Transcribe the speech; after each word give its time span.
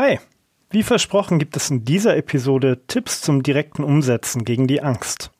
Hi! 0.00 0.20
Wie 0.70 0.84
versprochen 0.84 1.40
gibt 1.40 1.56
es 1.56 1.70
in 1.70 1.84
dieser 1.84 2.16
Episode 2.16 2.82
Tipps 2.86 3.20
zum 3.20 3.42
direkten 3.42 3.82
Umsetzen 3.82 4.44
gegen 4.44 4.68
die 4.68 4.80
Angst. 4.80 5.32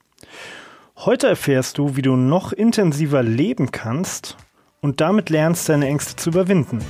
Heute 0.96 1.28
erfährst 1.28 1.78
du, 1.78 1.94
wie 1.94 2.02
du 2.02 2.16
noch 2.16 2.52
intensiver 2.52 3.22
leben 3.22 3.70
kannst 3.70 4.36
und 4.80 5.00
damit 5.00 5.30
lernst, 5.30 5.68
deine 5.68 5.86
Ängste 5.86 6.16
zu 6.16 6.30
überwinden. 6.30 6.80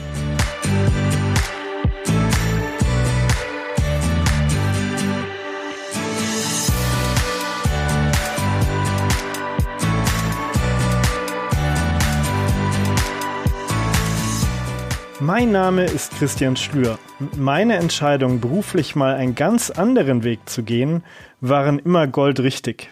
Mein 15.29 15.53
Name 15.53 15.85
ist 15.85 16.13
Christian 16.13 16.57
Schlür. 16.57 16.99
Meine 17.37 17.77
Entscheidung, 17.77 18.41
beruflich 18.41 18.97
mal 18.97 19.15
einen 19.15 19.35
ganz 19.35 19.69
anderen 19.69 20.25
Weg 20.25 20.49
zu 20.49 20.63
gehen, 20.63 21.05
waren 21.43 21.79
immer 21.79 22.07
goldrichtig. 22.07 22.91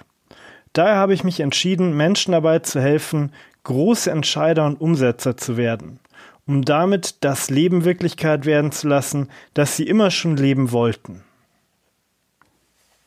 Daher 0.74 0.96
habe 0.96 1.14
ich 1.14 1.24
mich 1.24 1.40
entschieden, 1.40 1.96
Menschen 1.96 2.32
dabei 2.32 2.58
zu 2.58 2.78
helfen, 2.78 3.32
große 3.64 4.10
Entscheider 4.10 4.66
und 4.66 4.78
Umsetzer 4.78 5.38
zu 5.38 5.56
werden, 5.56 5.98
um 6.46 6.62
damit 6.62 7.24
das 7.24 7.48
Leben 7.48 7.86
Wirklichkeit 7.86 8.44
werden 8.44 8.70
zu 8.70 8.86
lassen, 8.86 9.30
das 9.54 9.74
sie 9.74 9.84
immer 9.84 10.10
schon 10.10 10.36
leben 10.36 10.72
wollten. 10.72 11.24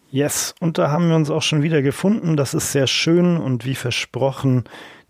Yes, 0.10 0.56
und 0.60 0.80
da 0.80 0.90
haben 0.90 1.08
wir 1.08 1.16
uns 1.16 1.30
auch 1.30 1.44
schon 1.44 1.62
wieder 1.62 1.84
gefunden. 1.84 2.36
Das 2.36 2.56
ist 2.56 2.72
sehr 2.72 2.88
schön 2.88 3.38
und 3.38 3.64
wie 3.64 3.76
versprochen, 3.76 4.64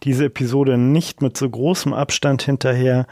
diese 0.04 0.26
Episode 0.26 0.78
nicht 0.78 1.22
mit 1.22 1.38
so 1.38 1.50
großem 1.50 1.94
Abstand 1.94 2.42
hinterher 2.42 3.08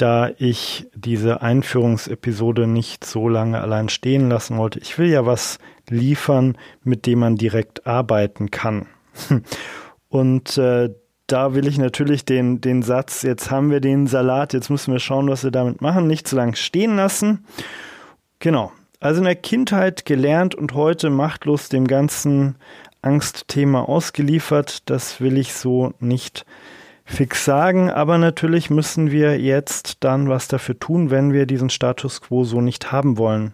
da 0.00 0.30
ich 0.38 0.88
diese 0.94 1.42
Einführungsepisode 1.42 2.66
nicht 2.66 3.04
so 3.04 3.28
lange 3.28 3.60
allein 3.60 3.88
stehen 3.88 4.30
lassen 4.30 4.56
wollte. 4.56 4.78
Ich 4.78 4.98
will 4.98 5.08
ja 5.08 5.26
was 5.26 5.58
liefern, 5.88 6.56
mit 6.82 7.06
dem 7.06 7.18
man 7.18 7.36
direkt 7.36 7.86
arbeiten 7.86 8.50
kann. 8.50 8.86
Und 10.08 10.56
äh, 10.56 10.90
da 11.26 11.54
will 11.54 11.66
ich 11.66 11.78
natürlich 11.78 12.24
den, 12.24 12.60
den 12.60 12.82
Satz, 12.82 13.22
jetzt 13.22 13.50
haben 13.50 13.70
wir 13.70 13.80
den 13.80 14.06
Salat, 14.06 14.52
jetzt 14.52 14.70
müssen 14.70 14.92
wir 14.92 15.00
schauen, 15.00 15.28
was 15.28 15.44
wir 15.44 15.50
damit 15.50 15.80
machen, 15.80 16.06
nicht 16.06 16.26
zu 16.26 16.34
lange 16.34 16.56
stehen 16.56 16.96
lassen. 16.96 17.44
Genau. 18.38 18.72
Also 19.00 19.18
in 19.18 19.24
der 19.24 19.36
Kindheit 19.36 20.04
gelernt 20.04 20.54
und 20.54 20.74
heute 20.74 21.10
machtlos 21.10 21.68
dem 21.68 21.86
ganzen 21.86 22.56
Angstthema 23.02 23.82
ausgeliefert. 23.82 24.88
Das 24.90 25.20
will 25.20 25.38
ich 25.38 25.54
so 25.54 25.92
nicht 26.00 26.44
fix 27.10 27.44
sagen, 27.44 27.90
aber 27.90 28.18
natürlich 28.18 28.70
müssen 28.70 29.10
wir 29.10 29.40
jetzt 29.40 29.98
dann 30.00 30.28
was 30.28 30.48
dafür 30.48 30.78
tun, 30.78 31.10
wenn 31.10 31.32
wir 31.32 31.44
diesen 31.44 31.68
Status 31.68 32.20
quo 32.20 32.44
so 32.44 32.60
nicht 32.60 32.92
haben 32.92 33.18
wollen. 33.18 33.52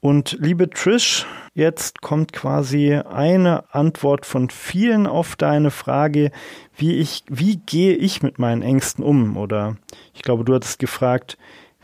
Und 0.00 0.36
liebe 0.40 0.68
Trish, 0.68 1.26
jetzt 1.54 2.02
kommt 2.02 2.32
quasi 2.32 2.94
eine 2.94 3.72
Antwort 3.72 4.26
von 4.26 4.50
vielen 4.50 5.06
auf 5.06 5.36
deine 5.36 5.70
Frage, 5.70 6.30
wie 6.76 6.96
ich, 6.96 7.24
wie 7.28 7.56
gehe 7.56 7.94
ich 7.94 8.22
mit 8.22 8.38
meinen 8.38 8.62
Ängsten 8.62 9.04
um? 9.04 9.36
Oder 9.36 9.76
ich 10.12 10.22
glaube, 10.22 10.44
du 10.44 10.54
hattest 10.54 10.78
gefragt, 10.78 11.38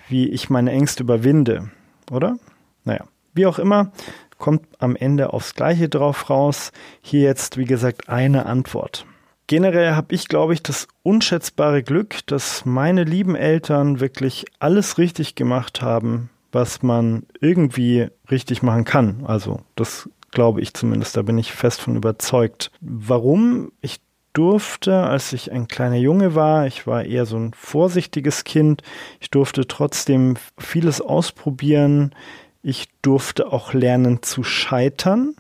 wie 0.08 0.28
ich 0.28 0.50
meine 0.50 0.72
Ängste 0.72 1.03
überwinde, 1.03 1.70
oder? 2.10 2.36
Naja, 2.84 3.05
wie 3.34 3.47
auch 3.47 3.58
immer, 3.58 3.92
kommt 4.36 4.66
am 4.78 4.97
Ende 4.97 5.32
aufs 5.32 5.55
Gleiche 5.55 5.88
drauf 5.88 6.28
raus. 6.28 6.72
Hier 7.00 7.22
jetzt, 7.22 7.56
wie 7.56 7.66
gesagt, 7.66 8.08
eine 8.08 8.47
Antwort. 8.47 9.06
Generell 9.48 9.94
habe 9.94 10.14
ich, 10.14 10.28
glaube 10.28 10.52
ich, 10.52 10.62
das 10.62 10.88
unschätzbare 11.02 11.82
Glück, 11.82 12.18
dass 12.27 12.66
meine 12.66 13.02
lieben 13.02 13.34
Eltern 13.34 13.98
wirklich 13.98 14.44
alles 14.58 14.98
richtig 14.98 15.36
gemacht 15.36 15.80
haben, 15.80 16.28
was 16.52 16.82
man 16.82 17.24
irgendwie 17.41 18.08
richtig 18.30 18.62
machen 18.62 18.84
kann. 18.84 19.24
Also 19.24 19.62
das 19.74 20.10
glaube 20.32 20.60
ich 20.60 20.74
zumindest, 20.74 21.16
da 21.16 21.22
bin 21.22 21.38
ich 21.38 21.50
fest 21.52 21.80
von 21.80 21.96
überzeugt. 21.96 22.70
Warum? 22.82 23.72
Ich 23.80 24.00
durfte, 24.34 25.04
als 25.04 25.32
ich 25.32 25.50
ein 25.50 25.66
kleiner 25.66 25.97
Junge 25.97 26.34
war, 26.34 26.66
ich 26.66 26.86
war 26.86 27.04
eher 27.04 27.25
so 27.25 27.38
ein 27.38 27.54
vorsichtiges 27.54 28.44
Kind, 28.44 28.82
ich 29.19 29.30
durfte 29.30 29.66
trotzdem 29.66 30.36
vieles 30.59 31.00
ausprobieren. 31.00 32.15
Ich 32.62 32.88
durfte 33.00 33.50
auch 33.50 33.72
lernen 33.72 34.22
zu 34.22 34.42
scheitern 34.42 35.34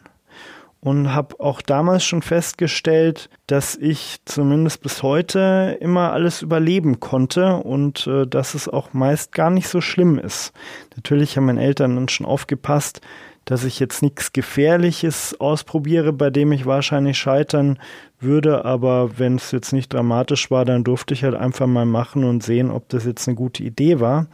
und 0.80 1.12
habe 1.14 1.40
auch 1.40 1.60
damals 1.60 2.04
schon 2.04 2.22
festgestellt, 2.22 3.28
dass 3.46 3.76
ich 3.76 4.18
zumindest 4.24 4.80
bis 4.80 5.02
heute 5.02 5.76
immer 5.80 6.12
alles 6.12 6.42
überleben 6.42 7.00
konnte 7.00 7.56
und 7.56 8.06
äh, 8.06 8.26
dass 8.26 8.54
es 8.54 8.68
auch 8.68 8.92
meist 8.92 9.32
gar 9.32 9.50
nicht 9.50 9.68
so 9.68 9.80
schlimm 9.80 10.18
ist. 10.18 10.52
Natürlich 10.96 11.36
haben 11.36 11.46
meine 11.46 11.62
Eltern 11.62 11.96
dann 11.96 12.08
schon 12.08 12.26
aufgepasst, 12.26 13.00
dass 13.44 13.64
ich 13.64 13.80
jetzt 13.80 14.02
nichts 14.02 14.32
Gefährliches 14.32 15.40
ausprobiere, 15.40 16.12
bei 16.12 16.28
dem 16.28 16.52
ich 16.52 16.66
wahrscheinlich 16.66 17.18
scheitern 17.18 17.78
würde, 18.20 18.64
aber 18.64 19.18
wenn 19.18 19.36
es 19.36 19.52
jetzt 19.52 19.72
nicht 19.72 19.92
dramatisch 19.92 20.50
war, 20.50 20.64
dann 20.64 20.84
durfte 20.84 21.14
ich 21.14 21.24
halt 21.24 21.34
einfach 21.34 21.66
mal 21.66 21.86
machen 21.86 22.24
und 22.24 22.42
sehen, 22.42 22.70
ob 22.70 22.88
das 22.90 23.06
jetzt 23.06 23.26
eine 23.26 23.36
gute 23.36 23.62
Idee 23.62 24.00
war. 24.00 24.26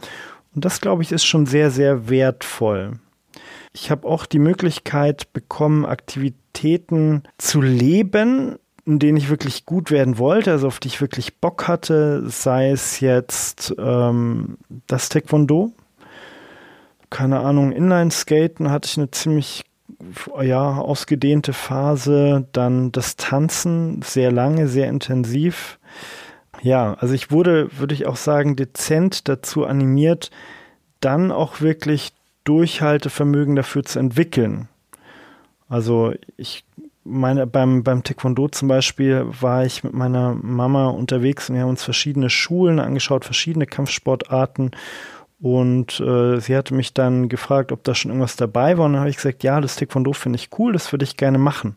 Und 0.53 0.65
das, 0.65 0.81
glaube 0.81 1.01
ich, 1.01 1.11
ist 1.11 1.25
schon 1.25 1.45
sehr, 1.45 1.71
sehr 1.71 2.09
wertvoll. 2.09 2.99
Ich 3.75 3.91
habe 3.91 4.07
auch 4.07 4.25
die 4.25 4.39
Möglichkeit 4.39 5.33
bekommen, 5.33 5.85
Aktivitäten 5.85 7.23
zu 7.37 7.59
leben, 7.59 8.55
in 8.85 8.99
denen 8.99 9.17
ich 9.17 9.29
wirklich 9.29 9.65
gut 9.65 9.91
werden 9.91 10.17
wollte, 10.17 10.53
also 10.53 10.67
auf 10.67 10.79
die 10.79 10.87
ich 10.87 11.01
wirklich 11.01 11.41
Bock 11.41 11.67
hatte, 11.67 12.23
sei 12.29 12.71
es 12.71 13.01
jetzt 13.01 13.75
ähm, 13.77 14.57
das 14.87 15.09
Taekwondo, 15.09 15.73
keine 17.09 17.41
Ahnung, 17.41 17.73
Inline-Skaten 17.73 18.71
hatte 18.71 18.87
ich 18.87 18.97
eine 18.97 19.11
ziemlich 19.11 19.65
ja, 20.41 20.77
ausgedehnte 20.77 21.51
Phase, 21.51 22.47
dann 22.53 22.93
das 22.93 23.17
Tanzen 23.17 24.01
sehr 24.03 24.31
lange, 24.31 24.69
sehr 24.69 24.87
intensiv. 24.87 25.79
Ja, 26.61 26.93
also 26.93 27.13
ich 27.13 27.29
wurde, 27.29 27.77
würde 27.77 27.93
ich 27.93 28.05
auch 28.05 28.15
sagen, 28.15 28.55
dezent 28.55 29.27
dazu 29.27 29.65
animiert, 29.65 30.31
dann 31.01 31.33
auch 31.33 31.59
wirklich 31.59 32.13
Durchhaltevermögen 32.45 33.55
dafür 33.55 33.83
zu 33.83 33.99
entwickeln. 33.99 34.69
Also 35.67 36.13
ich 36.37 36.63
meine, 37.03 37.45
beim, 37.45 37.83
beim 37.83 38.03
Taekwondo 38.03 38.47
zum 38.47 38.67
Beispiel 38.67 39.25
war 39.39 39.65
ich 39.65 39.83
mit 39.83 39.93
meiner 39.93 40.33
Mama 40.33 40.87
unterwegs 40.87 41.49
und 41.49 41.55
wir 41.55 41.63
haben 41.63 41.69
uns 41.69 41.83
verschiedene 41.83 42.29
Schulen 42.29 42.79
angeschaut, 42.79 43.25
verschiedene 43.25 43.67
Kampfsportarten. 43.67 44.71
Und 45.41 45.99
äh, 45.99 46.39
sie 46.39 46.55
hatte 46.55 46.73
mich 46.73 46.93
dann 46.93 47.29
gefragt, 47.29 47.71
ob 47.71 47.83
da 47.83 47.93
schon 47.93 48.09
irgendwas 48.09 48.35
dabei 48.35 48.77
war. 48.77 48.85
Und 48.85 48.93
dann 48.93 49.01
habe 49.01 49.09
ich 49.09 49.17
gesagt, 49.17 49.43
ja, 49.43 49.61
das 49.61 49.75
Taekwondo 49.75 50.13
finde 50.13 50.37
ich 50.37 50.49
cool, 50.57 50.73
das 50.73 50.91
würde 50.91 51.03
ich 51.03 51.17
gerne 51.17 51.37
machen. 51.37 51.75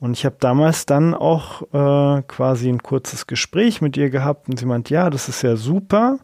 Und 0.00 0.12
ich 0.12 0.24
habe 0.24 0.36
damals 0.38 0.86
dann 0.86 1.14
auch 1.14 1.62
äh, 1.72 2.22
quasi 2.22 2.68
ein 2.68 2.82
kurzes 2.82 3.26
Gespräch 3.26 3.80
mit 3.80 3.96
ihr 3.96 4.10
gehabt 4.10 4.48
und 4.48 4.58
sie 4.58 4.66
meint, 4.66 4.90
ja, 4.90 5.08
das 5.08 5.28
ist 5.28 5.42
ja 5.42 5.56
super, 5.56 6.18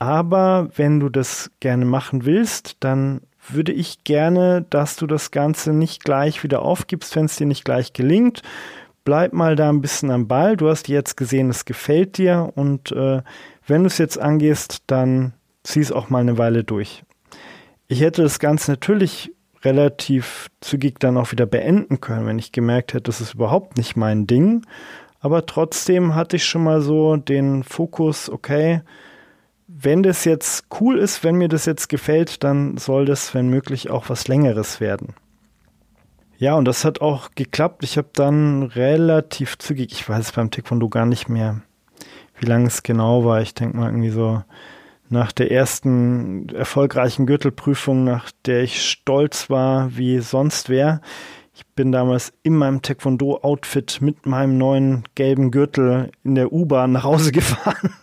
aber 0.00 0.70
wenn 0.76 0.98
du 0.98 1.10
das 1.10 1.50
gerne 1.60 1.84
machen 1.84 2.24
willst, 2.24 2.78
dann 2.80 3.20
würde 3.48 3.72
ich 3.72 4.02
gerne, 4.02 4.66
dass 4.70 4.96
du 4.96 5.06
das 5.06 5.30
Ganze 5.30 5.72
nicht 5.72 6.04
gleich 6.04 6.42
wieder 6.42 6.62
aufgibst, 6.62 7.14
wenn 7.14 7.26
es 7.26 7.36
dir 7.36 7.46
nicht 7.46 7.64
gleich 7.64 7.92
gelingt. 7.92 8.42
Bleib 9.04 9.32
mal 9.32 9.56
da 9.56 9.68
ein 9.68 9.82
bisschen 9.82 10.10
am 10.10 10.26
Ball. 10.26 10.56
Du 10.56 10.68
hast 10.68 10.88
jetzt 10.88 11.16
gesehen, 11.16 11.50
es 11.50 11.66
gefällt 11.66 12.16
dir 12.16 12.50
und 12.54 12.92
äh, 12.92 13.22
wenn 13.66 13.82
du 13.82 13.86
es 13.88 13.98
jetzt 13.98 14.18
angehst, 14.18 14.82
dann 14.86 15.34
zieh 15.62 15.80
es 15.80 15.92
auch 15.92 16.08
mal 16.08 16.20
eine 16.20 16.38
Weile 16.38 16.64
durch. 16.64 17.02
Ich 17.86 18.00
hätte 18.00 18.22
das 18.22 18.38
Ganze 18.38 18.72
natürlich 18.72 19.32
relativ 19.62 20.48
zügig 20.62 20.98
dann 20.98 21.18
auch 21.18 21.30
wieder 21.32 21.44
beenden 21.44 22.00
können, 22.00 22.26
wenn 22.26 22.38
ich 22.38 22.52
gemerkt 22.52 22.94
hätte, 22.94 23.02
das 23.02 23.20
ist 23.20 23.34
überhaupt 23.34 23.76
nicht 23.76 23.96
mein 23.96 24.26
Ding. 24.26 24.64
Aber 25.20 25.44
trotzdem 25.44 26.14
hatte 26.14 26.36
ich 26.36 26.46
schon 26.46 26.64
mal 26.64 26.80
so 26.80 27.16
den 27.16 27.64
Fokus, 27.64 28.30
okay, 28.30 28.80
wenn 29.72 30.02
das 30.02 30.24
jetzt 30.24 30.64
cool 30.80 30.98
ist, 30.98 31.22
wenn 31.22 31.36
mir 31.36 31.48
das 31.48 31.64
jetzt 31.64 31.88
gefällt, 31.88 32.42
dann 32.44 32.76
soll 32.76 33.04
das, 33.04 33.34
wenn 33.34 33.48
möglich, 33.48 33.90
auch 33.90 34.08
was 34.08 34.28
Längeres 34.28 34.80
werden. 34.80 35.14
Ja, 36.38 36.54
und 36.54 36.64
das 36.64 36.84
hat 36.84 37.00
auch 37.00 37.30
geklappt. 37.34 37.84
Ich 37.84 37.98
habe 37.98 38.08
dann 38.14 38.62
relativ 38.62 39.58
zügig, 39.58 39.92
ich 39.92 40.08
weiß 40.08 40.32
beim 40.32 40.50
Taekwondo 40.50 40.88
gar 40.88 41.06
nicht 41.06 41.28
mehr, 41.28 41.60
wie 42.38 42.46
lange 42.46 42.66
es 42.66 42.82
genau 42.82 43.24
war. 43.24 43.42
Ich 43.42 43.54
denke 43.54 43.76
mal 43.76 43.88
irgendwie 43.88 44.10
so 44.10 44.42
nach 45.08 45.32
der 45.32 45.50
ersten 45.50 46.48
erfolgreichen 46.48 47.26
Gürtelprüfung, 47.26 48.04
nach 48.04 48.30
der 48.46 48.62
ich 48.62 48.82
stolz 48.82 49.50
war 49.50 49.96
wie 49.96 50.20
sonst 50.20 50.68
wer. 50.68 51.00
Ich 51.54 51.66
bin 51.66 51.92
damals 51.92 52.32
in 52.42 52.56
meinem 52.56 52.80
Taekwondo-Outfit 52.80 53.98
mit 54.00 54.24
meinem 54.24 54.56
neuen 54.56 55.04
gelben 55.14 55.50
Gürtel 55.50 56.10
in 56.24 56.36
der 56.36 56.52
U-Bahn 56.52 56.92
nach 56.92 57.04
Hause 57.04 57.32
gefahren. 57.32 57.94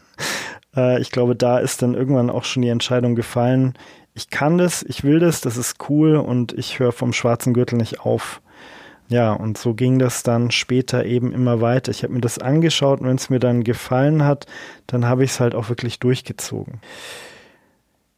Äh, 0.77 1.01
ich 1.01 1.11
glaube, 1.11 1.35
da 1.35 1.57
ist 1.57 1.81
dann 1.81 1.95
irgendwann 1.95 2.29
auch 2.29 2.45
schon 2.45 2.61
die 2.61 2.69
Entscheidung 2.69 3.15
gefallen, 3.15 3.73
ich 4.13 4.31
kann 4.31 4.57
das, 4.57 4.81
ich 4.81 5.03
will 5.03 5.19
das, 5.19 5.41
das 5.41 5.57
ist 5.57 5.89
cool 5.89 6.15
und 6.15 6.51
ich 6.53 6.79
höre 6.79 6.91
vom 6.91 7.13
schwarzen 7.13 7.53
Gürtel 7.53 7.77
nicht 7.77 7.99
auf. 7.99 8.41
Ja, 9.09 9.31
und 9.31 9.57
so 9.57 9.73
ging 9.73 9.99
das 9.99 10.23
dann 10.23 10.49
später 10.49 11.05
eben 11.05 11.31
immer 11.31 11.61
weiter. 11.61 11.91
Ich 11.91 12.03
habe 12.03 12.13
mir 12.13 12.21
das 12.21 12.39
angeschaut 12.39 12.99
und 12.99 13.07
wenn 13.07 13.15
es 13.15 13.29
mir 13.29 13.39
dann 13.39 13.63
gefallen 13.63 14.23
hat, 14.23 14.47
dann 14.87 15.05
habe 15.05 15.23
ich 15.23 15.31
es 15.31 15.39
halt 15.39 15.55
auch 15.55 15.69
wirklich 15.69 15.99
durchgezogen. 15.99 16.81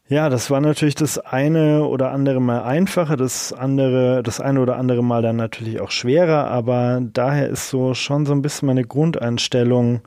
Ja, 0.08 0.30
das 0.30 0.50
war 0.50 0.62
natürlich 0.62 0.96
das 0.96 1.20
eine 1.20 1.84
oder 1.86 2.12
andere 2.12 2.40
Mal 2.40 2.64
einfacher, 2.64 3.16
das 3.18 3.54
andere, 3.54 4.24
das 4.24 4.40
eine 4.40 4.62
oder 4.62 4.78
andere 4.78 5.04
Mal 5.04 5.22
dann 5.22 5.36
natürlich 5.36 5.82
auch 5.82 5.92
schwerer, 5.92 6.48
aber 6.48 7.02
daher 7.14 7.50
ist 7.50 7.70
so 7.70 7.94
schon 7.94 8.26
so 8.26 8.34
ein 8.34 8.42
bisschen 8.42 8.68
meine 8.68 8.86
Grundeinstellung 8.86 10.02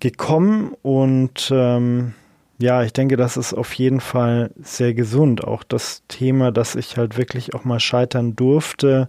gekommen 0.00 0.74
und 0.82 1.50
ähm, 1.52 2.14
ja, 2.60 2.82
ich 2.82 2.92
denke, 2.92 3.16
das 3.16 3.36
ist 3.36 3.54
auf 3.54 3.72
jeden 3.74 4.00
Fall 4.00 4.50
sehr 4.60 4.92
gesund. 4.92 5.44
Auch 5.44 5.62
das 5.62 6.02
Thema, 6.08 6.50
dass 6.50 6.74
ich 6.74 6.96
halt 6.96 7.16
wirklich 7.16 7.54
auch 7.54 7.64
mal 7.64 7.78
scheitern 7.78 8.34
durfte, 8.34 9.08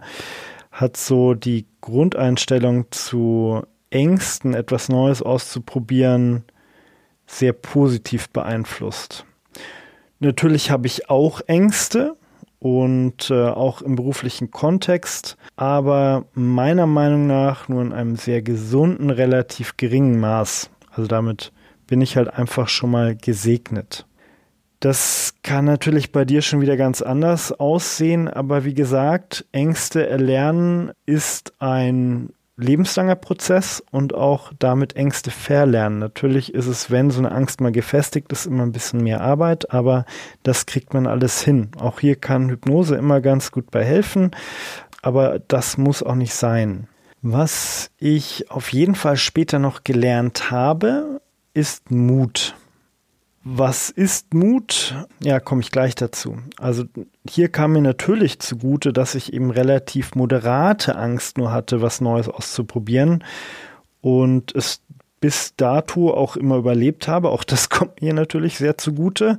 hat 0.70 0.96
so 0.96 1.34
die 1.34 1.66
Grundeinstellung 1.80 2.86
zu 2.92 3.62
Ängsten, 3.90 4.54
etwas 4.54 4.88
Neues 4.88 5.20
auszuprobieren, 5.20 6.44
sehr 7.26 7.52
positiv 7.52 8.28
beeinflusst. 8.30 9.24
Natürlich 10.20 10.70
habe 10.70 10.86
ich 10.86 11.10
auch 11.10 11.40
Ängste 11.46 12.14
und 12.60 13.30
äh, 13.30 13.48
auch 13.48 13.82
im 13.82 13.96
beruflichen 13.96 14.50
Kontext, 14.50 15.36
aber 15.56 16.26
meiner 16.34 16.86
Meinung 16.86 17.26
nach 17.26 17.68
nur 17.68 17.82
in 17.82 17.92
einem 17.92 18.16
sehr 18.16 18.42
gesunden, 18.42 19.10
relativ 19.10 19.76
geringen 19.76 20.20
Maß. 20.20 20.70
Also 21.00 21.08
damit 21.08 21.50
bin 21.86 22.02
ich 22.02 22.18
halt 22.18 22.28
einfach 22.28 22.68
schon 22.68 22.90
mal 22.90 23.16
gesegnet. 23.16 24.04
Das 24.80 25.32
kann 25.42 25.64
natürlich 25.64 26.12
bei 26.12 26.26
dir 26.26 26.42
schon 26.42 26.60
wieder 26.60 26.76
ganz 26.76 27.00
anders 27.00 27.52
aussehen, 27.52 28.28
aber 28.28 28.66
wie 28.66 28.74
gesagt, 28.74 29.46
Ängste 29.50 30.06
erlernen 30.06 30.92
ist 31.06 31.54
ein 31.58 32.34
lebenslanger 32.58 33.16
Prozess 33.16 33.82
und 33.90 34.12
auch 34.12 34.52
damit 34.58 34.94
Ängste 34.94 35.30
verlernen. 35.30 36.00
Natürlich 36.00 36.52
ist 36.52 36.66
es, 36.66 36.90
wenn 36.90 37.10
so 37.10 37.20
eine 37.20 37.32
Angst 37.32 37.62
mal 37.62 37.72
gefestigt 37.72 38.30
ist, 38.30 38.44
immer 38.44 38.64
ein 38.64 38.72
bisschen 38.72 39.02
mehr 39.02 39.22
Arbeit, 39.22 39.72
aber 39.72 40.04
das 40.42 40.66
kriegt 40.66 40.92
man 40.92 41.06
alles 41.06 41.40
hin. 41.40 41.70
Auch 41.78 42.00
hier 42.00 42.16
kann 42.16 42.50
Hypnose 42.50 42.94
immer 42.96 43.22
ganz 43.22 43.52
gut 43.52 43.70
bei 43.70 43.82
helfen, 43.82 44.32
aber 45.00 45.38
das 45.38 45.78
muss 45.78 46.02
auch 46.02 46.14
nicht 46.14 46.34
sein. 46.34 46.88
Was 47.22 47.90
ich 47.98 48.50
auf 48.50 48.72
jeden 48.72 48.94
Fall 48.94 49.16
später 49.16 49.58
noch 49.58 49.84
gelernt 49.84 50.50
habe, 50.50 51.20
ist 51.52 51.90
Mut. 51.90 52.54
Was 53.42 53.90
ist 53.90 54.34
Mut? 54.34 54.94
Ja, 55.22 55.40
komme 55.40 55.62
ich 55.62 55.70
gleich 55.70 55.94
dazu. 55.94 56.38
Also 56.58 56.84
hier 57.28 57.48
kam 57.48 57.72
mir 57.72 57.80
natürlich 57.82 58.38
zugute, 58.38 58.92
dass 58.92 59.14
ich 59.14 59.32
eben 59.32 59.50
relativ 59.50 60.14
moderate 60.14 60.96
Angst 60.96 61.38
nur 61.38 61.52
hatte, 61.52 61.80
was 61.82 62.00
Neues 62.00 62.28
auszuprobieren 62.28 63.24
und 64.00 64.54
es 64.54 64.82
bis 65.20 65.54
dato 65.56 66.12
auch 66.12 66.36
immer 66.36 66.56
überlebt 66.56 67.08
habe. 67.08 67.30
Auch 67.30 67.44
das 67.44 67.68
kommt 67.70 68.02
mir 68.02 68.14
natürlich 68.14 68.58
sehr 68.58 68.78
zugute. 68.78 69.38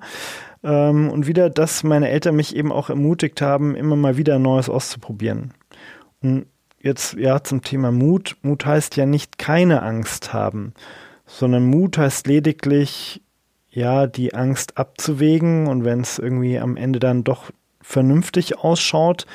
Ähm, 0.63 1.10
und 1.10 1.28
wieder, 1.28 1.50
dass 1.50 1.83
meine 1.83 2.10
Eltern 2.10 2.36
mich 2.36 2.56
eben 2.56 2.72
auch 2.72 2.89
ermutigt 2.89 3.42
haben, 3.42 3.75
immer 3.75 3.95
mal 3.95 4.18
wieder 4.18 4.38
Neues 4.39 4.69
auszuprobieren. 4.69 5.54
Und 6.22 6.45
jetzt 6.83 7.13
ja 7.13 7.44
zum 7.44 7.62
Thema 7.62 7.92
Mut. 7.92 8.38
Mut 8.42 8.66
heißt 8.66 8.95
ja 8.95 9.06
nicht 9.06 9.38
keine 9.38 9.81
Angst 9.83 10.33
haben, 10.33 10.74
sondern 11.25 11.66
Mut 11.66 11.98
heißt 11.98 12.28
lediglich, 12.28 13.22
ja, 13.69 14.06
die 14.06 14.33
Angst 14.33 14.78
abzuwägen 14.78 15.68
und 15.68 15.86
wenn 15.86 16.01
es 16.01 16.19
irgendwie 16.19 16.60
am 16.60 16.75
Ende 16.75 17.00
dann 17.00 17.24
doch 17.24 17.51
vernünftig 17.81 18.60
ausschaut, 18.60 19.25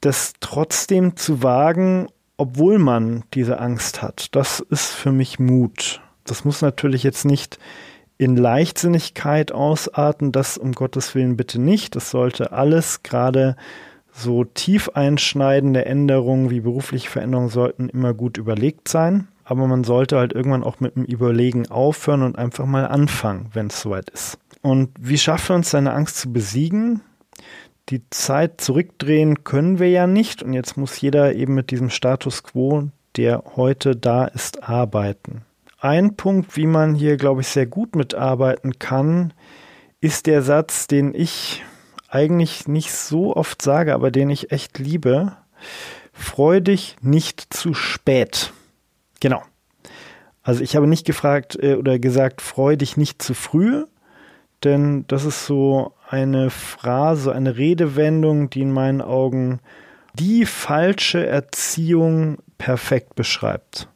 das 0.00 0.32
trotzdem 0.40 1.16
zu 1.16 1.42
wagen, 1.42 2.08
obwohl 2.36 2.78
man 2.78 3.22
diese 3.34 3.60
Angst 3.60 4.02
hat. 4.02 4.34
Das 4.34 4.58
ist 4.58 4.90
für 4.90 5.12
mich 5.12 5.38
Mut. 5.38 6.00
Das 6.24 6.44
muss 6.44 6.60
natürlich 6.60 7.04
jetzt 7.04 7.24
nicht 7.24 7.58
in 8.18 8.36
Leichtsinnigkeit 8.36 9.52
ausarten, 9.52 10.32
das 10.32 10.58
um 10.58 10.72
Gottes 10.72 11.14
Willen 11.14 11.36
bitte 11.36 11.60
nicht. 11.60 11.96
Das 11.96 12.10
sollte 12.10 12.52
alles 12.52 13.02
gerade 13.02 13.56
so 14.12 14.44
tief 14.44 14.90
einschneidende 14.90 15.84
Änderungen 15.84 16.50
wie 16.50 16.60
berufliche 16.60 17.10
Veränderungen 17.10 17.48
sollten 17.48 17.88
immer 17.88 18.14
gut 18.14 18.36
überlegt 18.36 18.88
sein 18.88 19.28
aber 19.44 19.66
man 19.66 19.84
sollte 19.84 20.16
halt 20.16 20.32
irgendwann 20.32 20.64
auch 20.64 20.80
mit 20.80 20.96
dem 20.96 21.04
Überlegen 21.04 21.70
aufhören 21.70 22.22
und 22.22 22.38
einfach 22.38 22.66
mal 22.66 22.86
anfangen, 22.86 23.50
wenn 23.52 23.66
es 23.66 23.80
soweit 23.80 24.10
ist. 24.10 24.38
Und 24.60 24.90
wie 24.98 25.18
schaffen 25.18 25.50
wir 25.50 25.56
uns 25.56 25.70
seine 25.70 25.92
Angst 25.92 26.18
zu 26.18 26.32
besiegen? 26.32 27.00
Die 27.88 28.08
Zeit 28.10 28.60
zurückdrehen 28.60 29.42
können 29.42 29.78
wir 29.78 29.90
ja 29.90 30.06
nicht 30.06 30.42
und 30.42 30.52
jetzt 30.52 30.76
muss 30.76 31.00
jeder 31.00 31.34
eben 31.34 31.54
mit 31.54 31.70
diesem 31.70 31.90
Status 31.90 32.44
quo, 32.44 32.88
der 33.16 33.42
heute 33.56 33.96
da 33.96 34.24
ist, 34.24 34.66
arbeiten. 34.66 35.42
Ein 35.80 36.14
Punkt, 36.14 36.56
wie 36.56 36.66
man 36.66 36.94
hier, 36.94 37.16
glaube 37.16 37.40
ich, 37.40 37.48
sehr 37.48 37.66
gut 37.66 37.96
mitarbeiten 37.96 38.78
kann, 38.78 39.34
ist 40.00 40.26
der 40.26 40.42
Satz, 40.42 40.86
den 40.86 41.12
ich 41.12 41.64
eigentlich 42.12 42.68
nicht 42.68 42.92
so 42.92 43.34
oft 43.34 43.62
sage, 43.62 43.94
aber 43.94 44.10
den 44.10 44.30
ich 44.30 44.52
echt 44.52 44.78
liebe. 44.78 45.36
Freu 46.12 46.60
dich 46.60 46.96
nicht 47.00 47.52
zu 47.54 47.72
spät. 47.74 48.52
Genau. 49.20 49.42
Also 50.42 50.62
ich 50.62 50.76
habe 50.76 50.86
nicht 50.86 51.06
gefragt 51.06 51.58
äh, 51.62 51.74
oder 51.74 51.98
gesagt, 51.98 52.42
freu 52.42 52.76
dich 52.76 52.96
nicht 52.96 53.22
zu 53.22 53.34
früh, 53.34 53.84
denn 54.64 55.04
das 55.08 55.24
ist 55.24 55.46
so 55.46 55.94
eine 56.08 56.50
Phrase, 56.50 57.32
eine 57.32 57.56
Redewendung, 57.56 58.50
die 58.50 58.62
in 58.62 58.72
meinen 58.72 59.00
Augen 59.00 59.60
die 60.14 60.44
falsche 60.44 61.24
Erziehung 61.24 62.38
perfekt 62.58 63.14
beschreibt. 63.14 63.88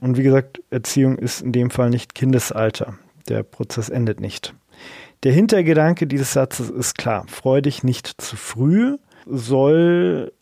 Und 0.00 0.16
wie 0.16 0.22
gesagt, 0.22 0.62
Erziehung 0.70 1.18
ist 1.18 1.42
in 1.42 1.52
dem 1.52 1.70
Fall 1.70 1.90
nicht 1.90 2.14
Kindesalter. 2.14 2.96
Der 3.28 3.42
Prozess 3.42 3.88
endet 3.88 4.20
nicht. 4.20 4.54
Der 5.22 5.32
Hintergedanke 5.32 6.06
dieses 6.06 6.32
Satzes 6.32 6.70
ist 6.70 6.96
klar. 6.96 7.24
Freu 7.28 7.60
dich 7.60 7.82
nicht 7.82 8.20
zu 8.20 8.36
früh, 8.36 8.96
soll 9.26 10.32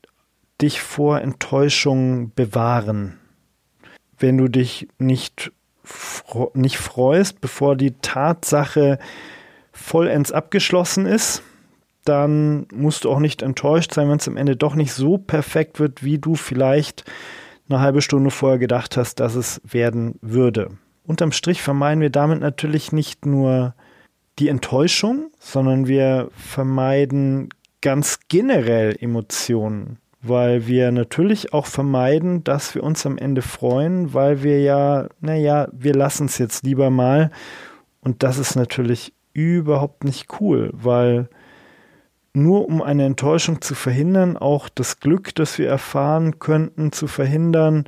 dich 0.60 0.80
vor 0.80 1.20
Enttäuschung 1.20 2.32
bewahren 2.34 3.18
wenn 4.18 4.38
du 4.38 4.48
dich 4.48 4.88
nicht, 4.98 5.52
nicht 6.54 6.78
freust, 6.78 7.40
bevor 7.40 7.76
die 7.76 7.94
Tatsache 8.02 8.98
vollends 9.72 10.32
abgeschlossen 10.32 11.06
ist, 11.06 11.42
dann 12.04 12.66
musst 12.72 13.04
du 13.04 13.10
auch 13.10 13.18
nicht 13.18 13.42
enttäuscht 13.42 13.92
sein, 13.92 14.08
wenn 14.08 14.18
es 14.18 14.28
am 14.28 14.36
Ende 14.36 14.56
doch 14.56 14.74
nicht 14.74 14.92
so 14.92 15.18
perfekt 15.18 15.80
wird, 15.80 16.02
wie 16.02 16.18
du 16.18 16.34
vielleicht 16.34 17.04
eine 17.68 17.80
halbe 17.80 18.00
Stunde 18.00 18.30
vorher 18.30 18.58
gedacht 18.58 18.96
hast, 18.96 19.20
dass 19.20 19.34
es 19.34 19.60
werden 19.64 20.18
würde. 20.22 20.70
Unterm 21.04 21.32
Strich 21.32 21.62
vermeiden 21.62 22.00
wir 22.00 22.10
damit 22.10 22.40
natürlich 22.40 22.92
nicht 22.92 23.26
nur 23.26 23.74
die 24.38 24.48
Enttäuschung, 24.48 25.30
sondern 25.38 25.86
wir 25.86 26.28
vermeiden 26.34 27.48
ganz 27.80 28.20
generell 28.28 28.96
Emotionen 28.98 29.98
weil 30.28 30.66
wir 30.66 30.92
natürlich 30.92 31.52
auch 31.52 31.66
vermeiden, 31.66 32.44
dass 32.44 32.74
wir 32.74 32.82
uns 32.82 33.06
am 33.06 33.18
Ende 33.18 33.42
freuen, 33.42 34.14
weil 34.14 34.42
wir 34.42 34.60
ja, 34.60 35.08
naja, 35.20 35.68
wir 35.72 35.94
lassen 35.94 36.26
es 36.26 36.38
jetzt 36.38 36.64
lieber 36.64 36.90
mal. 36.90 37.30
Und 38.00 38.22
das 38.22 38.38
ist 38.38 38.56
natürlich 38.56 39.12
überhaupt 39.32 40.04
nicht 40.04 40.40
cool, 40.40 40.70
weil 40.72 41.28
nur 42.32 42.68
um 42.68 42.82
eine 42.82 43.04
Enttäuschung 43.04 43.62
zu 43.62 43.74
verhindern, 43.74 44.36
auch 44.36 44.68
das 44.68 45.00
Glück, 45.00 45.34
das 45.34 45.58
wir 45.58 45.68
erfahren 45.68 46.38
könnten, 46.38 46.92
zu 46.92 47.06
verhindern 47.06 47.84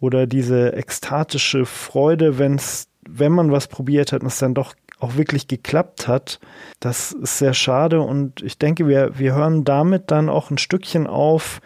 oder 0.00 0.26
diese 0.26 0.74
ekstatische 0.74 1.66
Freude, 1.66 2.38
wenn's, 2.38 2.88
wenn 3.08 3.32
man 3.32 3.52
was 3.52 3.68
probiert 3.68 4.12
hat 4.12 4.22
und 4.22 4.28
es 4.28 4.38
dann 4.38 4.54
doch 4.54 4.74
auch 5.00 5.16
wirklich 5.16 5.48
geklappt 5.48 6.08
hat, 6.08 6.40
das 6.80 7.12
ist 7.12 7.38
sehr 7.38 7.54
schade 7.54 8.00
und 8.00 8.42
ich 8.42 8.58
denke, 8.58 8.88
wir, 8.88 9.18
wir 9.18 9.34
hören 9.34 9.64
damit 9.64 10.10
dann 10.10 10.28
auch 10.28 10.50
ein 10.50 10.58
Stückchen 10.58 11.06
auf, 11.06 11.60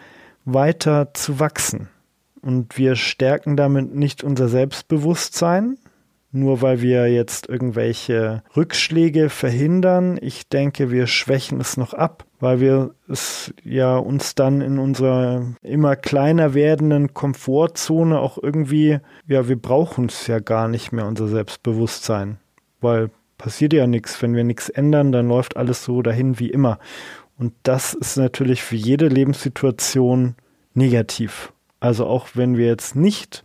weiter 0.45 1.13
zu 1.13 1.39
wachsen. 1.39 1.89
Und 2.41 2.77
wir 2.77 2.95
stärken 2.95 3.57
damit 3.57 3.93
nicht 3.93 4.23
unser 4.23 4.47
Selbstbewusstsein, 4.47 5.77
nur 6.31 6.61
weil 6.61 6.81
wir 6.81 7.11
jetzt 7.11 7.49
irgendwelche 7.49 8.43
Rückschläge 8.55 9.29
verhindern. 9.29 10.17
Ich 10.21 10.47
denke, 10.47 10.91
wir 10.91 11.07
schwächen 11.07 11.59
es 11.59 11.75
noch 11.75 11.93
ab, 11.93 12.25
weil 12.39 12.59
wir 12.59 12.93
es 13.09 13.53
ja 13.63 13.97
uns 13.97 14.35
dann 14.35 14.61
in 14.61 14.79
unserer 14.79 15.55
immer 15.61 15.95
kleiner 15.95 16.53
werdenden 16.53 17.13
Komfortzone 17.13 18.19
auch 18.19 18.37
irgendwie, 18.41 18.99
ja, 19.27 19.47
wir 19.47 19.59
brauchen 19.59 20.05
es 20.05 20.27
ja 20.27 20.39
gar 20.39 20.67
nicht 20.67 20.91
mehr, 20.91 21.07
unser 21.07 21.27
Selbstbewusstsein, 21.27 22.37
weil 22.79 23.09
passiert 23.39 23.73
ja 23.73 23.87
nichts. 23.87 24.21
Wenn 24.21 24.35
wir 24.35 24.43
nichts 24.43 24.69
ändern, 24.69 25.11
dann 25.11 25.27
läuft 25.27 25.57
alles 25.57 25.83
so 25.83 26.03
dahin 26.03 26.37
wie 26.37 26.51
immer. 26.51 26.77
Und 27.39 27.53
das 27.63 27.95
ist 27.95 28.17
natürlich 28.17 28.61
für 28.61 28.75
jede 28.75 29.07
Lebenssituation 29.07 30.35
negativ. 30.75 31.51
Also 31.79 32.05
auch 32.05 32.27
wenn 32.35 32.57
wir 32.57 32.67
jetzt 32.67 32.95
nicht 32.95 33.43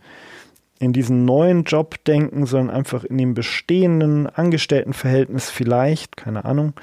in 0.77 0.93
diesen 0.93 1.25
neuen 1.25 1.63
Job 1.63 2.03
denken, 2.03 2.45
sondern 2.45 2.75
einfach 2.75 3.05
in 3.05 3.17
dem 3.17 3.33
bestehenden 3.33 4.27
Angestelltenverhältnis 4.27 5.49
vielleicht, 5.49 6.17
keine 6.17 6.45
Ahnung. 6.45 6.73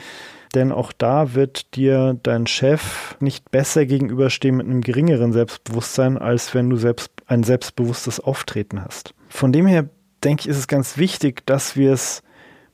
Denn 0.55 0.73
auch 0.73 0.93
da 0.93 1.35
wird 1.35 1.77
dir 1.77 2.19
dein 2.23 2.47
Chef 2.47 3.17
nicht 3.21 3.51
besser 3.51 3.87
gegenüberstehen 3.87 4.57
mit 4.57 4.67
einem 4.67 4.81
geringeren 4.81 5.33
Selbstbewusstsein, 5.33 6.19
als 6.19 6.55
wenn 6.55 6.71
du 6.71 6.77
selbst 6.77 7.11
ein 7.27 7.43
selbstbewusstes 7.43 8.21
Auftreten 8.21 8.83
hast. 8.83 9.15
Von 9.29 9.53
dem 9.53 9.67
her 9.67 9.89
denke 10.25 10.43
ich, 10.43 10.49
ist 10.49 10.59
es 10.59 10.69
ganz 10.69 10.97
wichtig, 10.97 11.47
dass 11.47 11.77
wir 11.77 11.93
es 11.93 12.23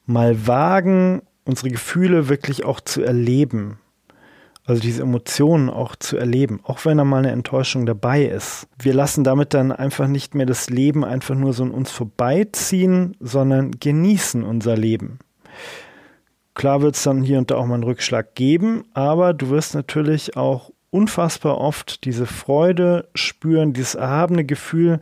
mal 0.09 0.47
wagen, 0.47 1.23
unsere 1.45 1.71
Gefühle 1.71 2.29
wirklich 2.29 2.65
auch 2.65 2.81
zu 2.81 3.03
erleben. 3.03 3.79
Also 4.65 4.83
diese 4.83 5.03
Emotionen 5.03 5.71
auch 5.71 5.97
zu 5.97 6.19
erleben, 6.19 6.61
auch 6.63 6.85
wenn 6.85 6.99
da 6.99 7.05
mal 7.05 7.19
eine 7.19 7.31
Enttäuschung 7.31 7.87
dabei 7.87 8.25
ist. 8.25 8.69
Wir 8.79 8.93
lassen 8.93 9.25
damit 9.25 9.55
dann 9.55 9.73
einfach 9.73 10.09
nicht 10.09 10.35
mehr 10.35 10.45
das 10.45 10.69
Leben 10.69 11.05
einfach 11.05 11.35
nur 11.35 11.55
so 11.55 11.63
an 11.63 11.71
uns 11.71 11.91
vorbeiziehen, 11.91 13.17
sondern 13.19 13.71
genießen 13.73 14.43
unser 14.43 14.77
Leben. 14.77 15.21
Klar 16.53 16.83
wird 16.83 16.97
es 16.97 17.03
dann 17.03 17.23
hier 17.23 17.39
und 17.39 17.51
da 17.51 17.57
auch 17.57 17.67
mal 17.67 17.75
einen 17.75 17.85
Rückschlag 17.85 18.35
geben, 18.35 18.85
aber 18.93 19.33
du 19.33 19.49
wirst 19.49 19.75
natürlich 19.75 20.37
auch 20.37 20.71
unfassbar 20.91 21.59
oft 21.59 22.05
diese 22.05 22.27
Freude 22.27 23.09
spüren, 23.15 23.73
dieses 23.73 23.95
erhabene 23.95 24.45
Gefühl, 24.45 25.01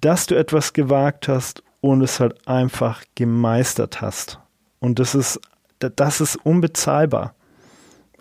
dass 0.00 0.26
du 0.26 0.34
etwas 0.36 0.72
gewagt 0.72 1.26
hast 1.26 1.64
und 1.92 2.00
es 2.00 2.18
halt 2.18 2.48
einfach 2.48 3.02
gemeistert 3.14 4.00
hast. 4.00 4.38
Und 4.80 4.98
das 4.98 5.14
ist, 5.14 5.38
das 5.78 6.22
ist 6.22 6.36
unbezahlbar. 6.36 7.34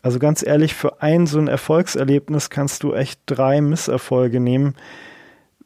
Also 0.02 0.20
ganz 0.20 0.46
ehrlich, 0.46 0.74
für 0.74 1.02
ein 1.02 1.28
so 1.28 1.40
ein 1.40 1.48
Erfolgserlebnis 1.48 2.50
kannst 2.50 2.84
du 2.84 2.94
echt 2.94 3.22
drei 3.26 3.62
Misserfolge 3.62 4.42
nehmen. 4.42 4.76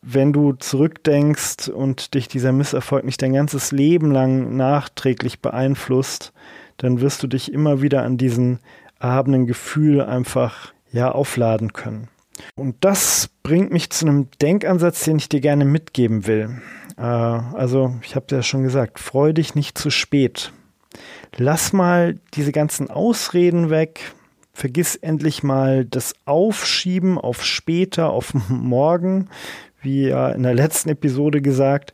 Wenn 0.04 0.32
du 0.32 0.54
zurückdenkst 0.54 1.70
und 1.70 2.14
dich 2.14 2.28
dieser 2.28 2.52
Misserfolg 2.52 3.04
nicht 3.04 3.20
dein 3.24 3.34
ganzes 3.34 3.72
Leben 3.72 4.12
lang 4.12 4.56
nachträglich 4.56 5.42
beeinflusst, 5.42 6.34
dann 6.78 7.02
wirst 7.02 7.24
du 7.24 7.28
dich 7.28 7.52
immer 7.52 7.82
wieder 7.82 8.04
an 8.04 8.20
diesen 8.20 8.60
erhabenen 9.00 9.48
Gefühl 9.48 10.02
einfach 10.02 10.72
ja 10.92 11.12
aufladen 11.12 11.74
können. 11.74 12.10
Und 12.56 12.76
das 12.82 13.32
bringt 13.42 13.72
mich 13.72 13.90
zu 13.90 14.06
einem 14.06 14.28
Denkansatz, 14.40 15.04
den 15.04 15.18
ich 15.18 15.30
dir 15.30 15.42
gerne 15.42 15.66
mitgeben 15.66 16.28
will. 16.28 16.62
Äh, 16.98 17.02
also, 17.02 17.96
ich 18.02 18.16
habe 18.16 18.26
ja 18.32 18.42
schon 18.42 18.64
gesagt, 18.64 19.00
freu 19.00 19.34
dich 19.34 19.56
nicht 19.56 19.78
zu 19.78 19.90
spät. 19.90 20.52
Lass 21.36 21.74
mal 21.74 22.16
diese 22.34 22.52
ganzen 22.52 22.90
Ausreden 22.90 23.70
weg, 23.70 24.14
vergiss 24.54 24.96
endlich 24.96 25.44
mal 25.44 25.86
das 25.86 26.16
Aufschieben 26.26 27.18
auf 27.18 27.46
später, 27.46 28.10
auf 28.10 28.34
morgen, 28.50 29.30
wie 29.82 30.08
ja 30.08 30.30
in 30.30 30.44
der 30.44 30.56
letzten 30.56 30.90
Episode 30.90 31.42
gesagt. 31.42 31.94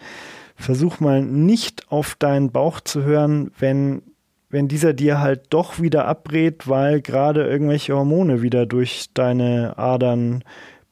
Versuch 0.55 0.99
mal 0.99 1.21
nicht 1.21 1.91
auf 1.91 2.15
deinen 2.15 2.51
Bauch 2.51 2.79
zu 2.79 3.03
hören, 3.03 3.51
wenn, 3.59 4.01
wenn 4.49 4.67
dieser 4.67 4.93
dir 4.93 5.19
halt 5.19 5.47
doch 5.49 5.81
wieder 5.81 6.07
abrät, 6.07 6.69
weil 6.69 7.01
gerade 7.01 7.45
irgendwelche 7.45 7.95
Hormone 7.95 8.41
wieder 8.41 8.65
durch 8.65 9.07
deine 9.13 9.77
Adern 9.77 10.43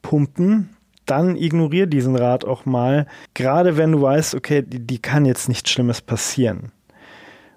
pumpen. 0.02 0.76
Dann 1.12 1.36
ignoriere 1.36 1.88
diesen 1.88 2.16
Rat 2.16 2.46
auch 2.46 2.64
mal, 2.64 3.06
gerade 3.34 3.76
wenn 3.76 3.92
du 3.92 4.00
weißt, 4.00 4.34
okay, 4.34 4.62
die, 4.62 4.78
die 4.78 4.98
kann 4.98 5.26
jetzt 5.26 5.46
nichts 5.46 5.68
Schlimmes 5.68 6.00
passieren. 6.00 6.72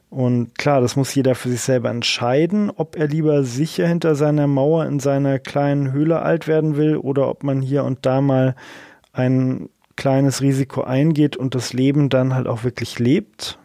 Und 0.10 0.58
klar, 0.58 0.82
das 0.82 0.98
muss 0.98 1.16
jeder 1.16 1.36
für 1.36 1.48
sich 1.48 1.62
selber 1.62 1.90
entscheiden, 1.90 2.70
ob 2.70 2.98
er 2.98 3.08
lieber 3.08 3.46
sicher 3.46 3.88
hinter 3.88 4.16
seiner 4.16 4.46
Mauer 4.46 4.86
in 4.88 5.00
seiner 5.00 5.40
kleinen 5.40 5.94
Höhle 5.94 6.22
alt 6.22 6.50
werden 6.50 6.76
will 6.76 6.98
oder 6.98 7.30
ob 7.30 7.44
man 7.44 7.62
hier 7.62 7.86
und 7.86 8.06
da 8.06 8.20
mal 8.20 8.58
ein 9.14 9.70
kleines 9.96 10.42
Risiko 10.42 10.82
eingeht 10.82 11.38
und 11.38 11.56
das 11.56 11.72
Leben 11.72 12.10
dann 12.10 12.36
halt 12.36 12.48
auch 12.48 12.66
wirklich 12.66 13.00
lebt. 13.00 13.58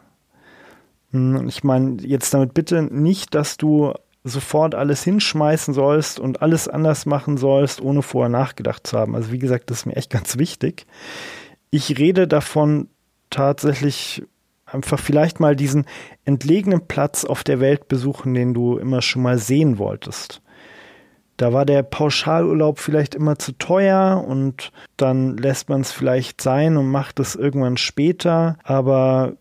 Hm, 1.11 1.49
ich 1.49 1.65
meine 1.65 2.01
jetzt 2.01 2.33
damit 2.33 2.53
bitte 2.53 2.81
nicht, 2.81 3.35
dass 3.35 3.57
du 3.57 3.91
sofort 4.23 4.75
alles 4.75 5.03
hinschmeißen 5.03 5.73
sollst 5.73 6.19
und 6.19 6.41
alles 6.41 6.67
anders 6.67 7.05
machen 7.05 7.37
sollst, 7.37 7.81
ohne 7.81 8.01
vorher 8.01 8.29
nachgedacht 8.29 8.85
zu 8.85 8.97
haben. 8.97 9.15
Also 9.15 9.31
wie 9.31 9.39
gesagt, 9.39 9.69
das 9.69 9.79
ist 9.79 9.85
mir 9.85 9.95
echt 9.95 10.11
ganz 10.11 10.37
wichtig. 10.37 10.85
Ich 11.71 11.97
rede 11.97 12.27
davon 12.27 12.89
tatsächlich 13.29 14.23
einfach 14.65 14.99
vielleicht 14.99 15.39
mal 15.39 15.55
diesen 15.55 15.85
entlegenen 16.25 16.87
Platz 16.87 17.25
auf 17.25 17.43
der 17.43 17.59
Welt 17.59 17.87
besuchen, 17.87 18.33
den 18.33 18.53
du 18.53 18.77
immer 18.77 19.01
schon 19.01 19.23
mal 19.23 19.37
sehen 19.37 19.77
wolltest. 19.77 20.41
Da 21.37 21.53
war 21.53 21.65
der 21.65 21.81
Pauschalurlaub 21.81 22.77
vielleicht 22.77 23.15
immer 23.15 23.39
zu 23.39 23.53
teuer 23.53 24.23
und 24.27 24.71
dann 24.97 25.37
lässt 25.37 25.69
man 25.69 25.81
es 25.81 25.91
vielleicht 25.91 26.39
sein 26.39 26.77
und 26.77 26.91
macht 26.91 27.19
es 27.19 27.35
irgendwann 27.35 27.77
später. 27.77 28.57
Aber 28.63 29.33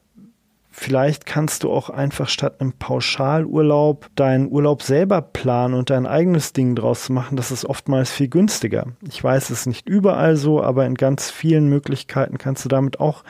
vielleicht 0.80 1.26
kannst 1.26 1.62
du 1.62 1.70
auch 1.70 1.90
einfach 1.90 2.28
statt 2.28 2.60
einem 2.60 2.72
Pauschalurlaub 2.72 4.08
deinen 4.16 4.50
Urlaub 4.50 4.82
selber 4.82 5.20
planen 5.20 5.74
und 5.74 5.90
dein 5.90 6.06
eigenes 6.06 6.54
Ding 6.54 6.74
draus 6.74 7.10
machen. 7.10 7.36
Das 7.36 7.50
ist 7.50 7.66
oftmals 7.66 8.10
viel 8.10 8.28
günstiger. 8.28 8.86
Ich 9.06 9.22
weiß 9.22 9.50
es 9.50 9.60
ist 9.60 9.66
nicht 9.66 9.88
überall 9.88 10.36
so, 10.36 10.62
aber 10.62 10.86
in 10.86 10.94
ganz 10.94 11.30
vielen 11.30 11.68
Möglichkeiten 11.68 12.38
kannst 12.38 12.64
du 12.64 12.70
damit 12.70 12.98
auch 12.98 13.24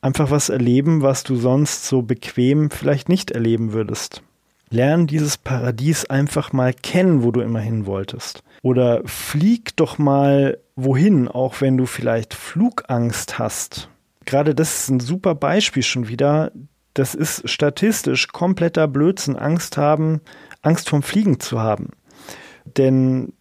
einfach 0.00 0.32
was 0.32 0.48
erleben, 0.48 1.00
was 1.02 1.22
du 1.22 1.36
sonst 1.36 1.86
so 1.86 2.02
bequem 2.02 2.70
vielleicht 2.70 3.08
nicht 3.08 3.30
erleben 3.30 3.72
würdest. 3.72 4.22
Lern 4.68 5.06
dieses 5.06 5.38
Paradies 5.38 6.06
einfach 6.06 6.52
mal 6.52 6.74
kennen, 6.74 7.22
wo 7.22 7.30
du 7.30 7.40
immer 7.40 7.60
hin 7.60 7.86
wolltest. 7.86 8.42
Oder 8.62 9.02
flieg 9.04 9.76
doch 9.76 9.98
mal 9.98 10.58
wohin, 10.74 11.28
auch 11.28 11.60
wenn 11.60 11.76
du 11.76 11.86
vielleicht 11.86 12.34
Flugangst 12.34 13.38
hast. 13.38 13.88
Gerade 14.24 14.54
das 14.54 14.80
ist 14.80 14.88
ein 14.90 15.00
super 15.00 15.34
Beispiel 15.34 15.82
schon 15.82 16.08
wieder. 16.08 16.52
Das 16.94 17.14
ist 17.14 17.48
statistisch 17.48 18.28
kompletter 18.28 18.86
Blödsinn, 18.88 19.36
Angst 19.36 19.76
haben, 19.76 20.20
Angst 20.62 20.88
vom 20.88 21.02
Fliegen 21.02 21.40
zu 21.40 21.60
haben. 21.60 21.90
Denn 22.64 23.32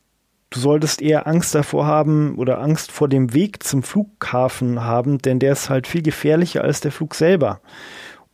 Du 0.53 0.59
solltest 0.59 1.01
eher 1.01 1.25
Angst 1.25 1.55
davor 1.55 1.87
haben 1.87 2.35
oder 2.35 2.61
Angst 2.61 2.91
vor 2.91 3.09
dem 3.09 3.33
Weg 3.33 3.63
zum 3.63 3.81
Flughafen 3.81 4.83
haben, 4.83 5.17
denn 5.17 5.39
der 5.39 5.53
ist 5.53 5.71
halt 5.71 5.87
viel 5.87 6.03
gefährlicher 6.03 6.61
als 6.61 6.79
der 6.79 6.91
Flug 6.91 7.15
selber. 7.15 7.59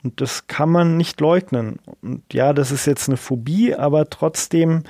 Und 0.04 0.20
das 0.20 0.46
kann 0.48 0.70
man 0.70 0.98
nicht 0.98 1.22
leugnen. 1.22 1.78
Und 2.02 2.34
ja, 2.34 2.52
das 2.52 2.72
ist 2.72 2.86
jetzt 2.88 3.08
eine 3.08 3.16
Phobie, 3.16 3.74
aber 3.74 4.10
trotzdem 4.10 4.84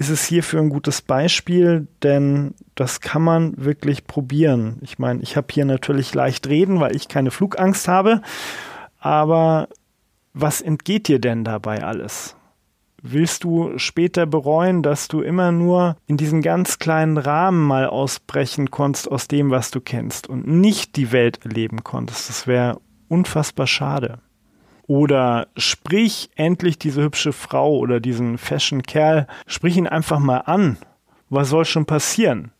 ist 0.00 0.08
es 0.08 0.24
hierfür 0.24 0.60
ein 0.60 0.70
gutes 0.70 1.02
Beispiel, 1.02 1.86
denn 2.02 2.54
das 2.74 3.00
kann 3.00 3.22
man 3.22 3.52
wirklich 3.56 4.06
probieren. 4.06 4.78
Ich 4.80 4.98
meine, 4.98 5.22
ich 5.22 5.36
habe 5.36 5.48
hier 5.50 5.66
natürlich 5.66 6.14
leicht 6.14 6.48
reden, 6.48 6.80
weil 6.80 6.96
ich 6.96 7.08
keine 7.08 7.30
Flugangst 7.30 7.86
habe, 7.86 8.22
aber 8.98 9.68
was 10.32 10.62
entgeht 10.62 11.06
dir 11.06 11.18
denn 11.18 11.44
dabei 11.44 11.84
alles? 11.84 12.34
willst 13.02 13.44
du 13.44 13.78
später 13.78 14.26
bereuen, 14.26 14.82
dass 14.82 15.08
du 15.08 15.22
immer 15.22 15.52
nur 15.52 15.96
in 16.06 16.16
diesen 16.16 16.42
ganz 16.42 16.78
kleinen 16.78 17.16
Rahmen 17.16 17.62
mal 17.62 17.86
ausbrechen 17.86 18.70
konntest 18.70 19.10
aus 19.10 19.28
dem, 19.28 19.50
was 19.50 19.70
du 19.70 19.80
kennst 19.80 20.26
und 20.28 20.46
nicht 20.46 20.96
die 20.96 21.12
Welt 21.12 21.44
erleben 21.44 21.82
konntest. 21.82 22.28
Das 22.28 22.46
wäre 22.46 22.80
unfassbar 23.08 23.66
schade. 23.66 24.18
Oder 24.90 25.46
sprich 25.56 26.30
endlich 26.34 26.76
diese 26.76 27.00
hübsche 27.00 27.32
Frau 27.32 27.78
oder 27.78 28.00
diesen 28.00 28.38
Fashion 28.38 28.82
Kerl, 28.82 29.28
sprich 29.46 29.76
ihn 29.76 29.86
einfach 29.86 30.18
mal 30.18 30.38
an. 30.38 30.78
Was 31.28 31.50
soll 31.50 31.64
schon 31.64 31.86
passieren? 31.86 32.50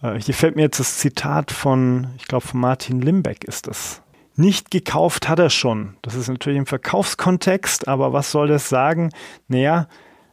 Äh, 0.00 0.20
hier 0.20 0.32
fällt 0.32 0.54
mir 0.54 0.62
jetzt 0.62 0.78
das 0.78 0.98
Zitat 0.98 1.50
von, 1.50 2.06
ich 2.18 2.26
glaube, 2.28 2.46
von 2.46 2.60
Martin 2.60 3.00
Limbeck 3.00 3.42
ist 3.42 3.66
das. 3.66 4.00
Nicht 4.36 4.70
gekauft 4.70 5.28
hat 5.28 5.40
er 5.40 5.50
schon. 5.50 5.96
Das 6.02 6.14
ist 6.14 6.28
natürlich 6.28 6.58
im 6.60 6.66
Verkaufskontext, 6.66 7.88
aber 7.88 8.12
was 8.12 8.30
soll 8.30 8.46
das 8.46 8.68
sagen? 8.68 9.10
Naja, 9.48 9.88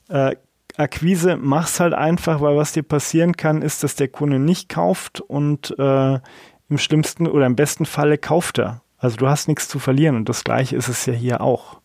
äh, 0.09 0.35
Akquise, 0.77 1.35
mach's 1.35 1.79
halt 1.79 1.95
einfach, 1.95 2.41
weil 2.41 2.57
was 2.57 2.73
dir 2.73 2.83
passieren 2.83 3.35
kann, 3.35 3.63
ist, 3.63 3.83
dass 3.83 3.95
der 3.95 4.09
Kunde 4.09 4.37
nicht 4.37 4.69
kauft 4.69 5.19
und 5.19 5.73
äh, 5.79 6.19
im 6.69 6.77
schlimmsten 6.77 7.25
oder 7.25 7.47
im 7.47 7.55
besten 7.55 7.87
Falle 7.87 8.19
kauft 8.19 8.59
er. 8.59 8.82
Also 9.03 9.17
du 9.17 9.27
hast 9.27 9.47
nichts 9.47 9.67
zu 9.67 9.79
verlieren 9.79 10.15
und 10.15 10.29
das 10.29 10.43
gleiche 10.43 10.75
ist 10.75 10.87
es 10.87 11.05
ja 11.05 11.13
hier 11.13 11.41
auch. 11.41 11.81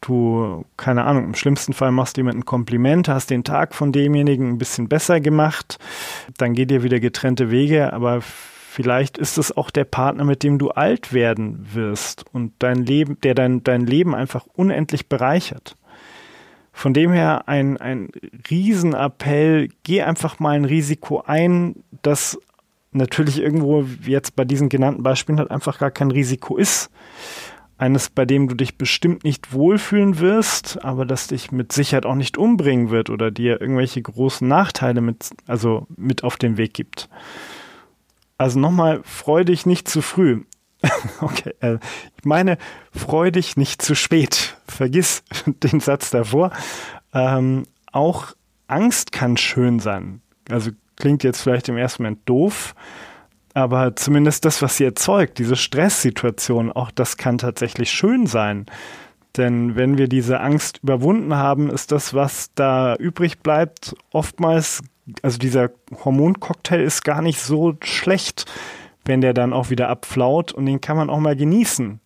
Du, 0.00 0.64
keine 0.76 1.04
Ahnung, 1.04 1.24
im 1.24 1.34
schlimmsten 1.34 1.72
Fall 1.72 1.90
machst 1.90 2.16
du 2.16 2.20
jemandem 2.20 2.42
ein 2.42 2.46
Kompliment, 2.46 3.08
hast 3.08 3.30
den 3.30 3.42
Tag 3.42 3.74
von 3.74 3.90
demjenigen 3.92 4.50
ein 4.50 4.58
bisschen 4.58 4.88
besser 4.88 5.20
gemacht, 5.20 5.78
dann 6.38 6.54
geht 6.54 6.70
ihr 6.70 6.82
wieder 6.82 7.00
getrennte 7.00 7.50
Wege, 7.50 7.92
aber 7.92 8.22
Vielleicht 8.76 9.16
ist 9.16 9.38
es 9.38 9.56
auch 9.56 9.70
der 9.70 9.84
Partner, 9.84 10.24
mit 10.24 10.42
dem 10.42 10.58
du 10.58 10.68
alt 10.68 11.14
werden 11.14 11.66
wirst 11.72 12.26
und 12.34 12.52
dein 12.58 12.84
Leben, 12.84 13.18
der 13.22 13.34
dein, 13.34 13.64
dein 13.64 13.86
Leben 13.86 14.14
einfach 14.14 14.44
unendlich 14.52 15.08
bereichert. 15.08 15.76
Von 16.74 16.92
dem 16.92 17.10
her 17.10 17.44
ein, 17.48 17.78
ein 17.78 18.10
Riesenappell, 18.50 19.70
geh 19.82 20.02
einfach 20.02 20.40
mal 20.40 20.56
ein 20.56 20.66
Risiko 20.66 21.22
ein, 21.26 21.76
das 22.02 22.38
natürlich 22.96 23.38
irgendwo 23.40 23.86
jetzt 24.04 24.36
bei 24.36 24.44
diesen 24.44 24.68
genannten 24.68 25.02
Beispielen 25.02 25.38
halt 25.38 25.50
einfach 25.50 25.78
gar 25.78 25.90
kein 25.90 26.10
Risiko 26.10 26.56
ist. 26.56 26.90
Eines, 27.78 28.08
bei 28.08 28.24
dem 28.24 28.48
du 28.48 28.54
dich 28.54 28.78
bestimmt 28.78 29.22
nicht 29.24 29.52
wohlfühlen 29.52 30.18
wirst, 30.18 30.82
aber 30.82 31.04
das 31.04 31.26
dich 31.26 31.52
mit 31.52 31.72
Sicherheit 31.72 32.06
auch 32.06 32.14
nicht 32.14 32.38
umbringen 32.38 32.88
wird 32.88 33.10
oder 33.10 33.30
dir 33.30 33.60
irgendwelche 33.60 34.00
großen 34.00 34.48
Nachteile 34.48 35.02
mit, 35.02 35.30
also 35.46 35.86
mit 35.94 36.24
auf 36.24 36.38
den 36.38 36.56
Weg 36.56 36.72
gibt. 36.72 37.10
Also 38.38 38.58
nochmal, 38.58 39.02
freu 39.04 39.44
dich 39.44 39.66
nicht 39.66 39.88
zu 39.88 40.00
früh. 40.00 40.44
okay, 41.20 41.52
äh, 41.60 41.78
ich 42.16 42.24
meine, 42.24 42.56
freu 42.92 43.30
dich 43.30 43.58
nicht 43.58 43.82
zu 43.82 43.94
spät. 43.94 44.56
Vergiss 44.66 45.22
den 45.46 45.80
Satz 45.80 46.10
davor. 46.10 46.52
Ähm, 47.12 47.64
auch 47.92 48.32
Angst 48.68 49.12
kann 49.12 49.36
schön 49.36 49.80
sein. 49.80 50.22
Also 50.48 50.70
klingt 50.96 51.24
jetzt 51.24 51.40
vielleicht 51.40 51.68
im 51.68 51.76
ersten 51.76 52.02
Moment 52.02 52.20
doof, 52.26 52.74
aber 53.54 53.96
zumindest 53.96 54.44
das, 54.44 54.60
was 54.60 54.76
sie 54.76 54.84
erzeugt, 54.84 55.38
diese 55.38 55.56
Stresssituation, 55.56 56.70
auch 56.70 56.90
das 56.90 57.16
kann 57.16 57.38
tatsächlich 57.38 57.90
schön 57.90 58.26
sein. 58.26 58.66
Denn 59.36 59.76
wenn 59.76 59.98
wir 59.98 60.08
diese 60.08 60.40
Angst 60.40 60.80
überwunden 60.82 61.34
haben, 61.34 61.70
ist 61.70 61.92
das, 61.92 62.14
was 62.14 62.50
da 62.54 62.96
übrig 62.96 63.40
bleibt, 63.40 63.94
oftmals, 64.12 64.82
also 65.22 65.38
dieser 65.38 65.70
Hormoncocktail 66.04 66.80
ist 66.80 67.04
gar 67.04 67.22
nicht 67.22 67.40
so 67.40 67.76
schlecht, 67.82 68.46
wenn 69.04 69.20
der 69.20 69.34
dann 69.34 69.52
auch 69.52 69.70
wieder 69.70 69.88
abflaut 69.88 70.52
und 70.52 70.66
den 70.66 70.80
kann 70.80 70.96
man 70.96 71.10
auch 71.10 71.20
mal 71.20 71.36
genießen. 71.36 72.00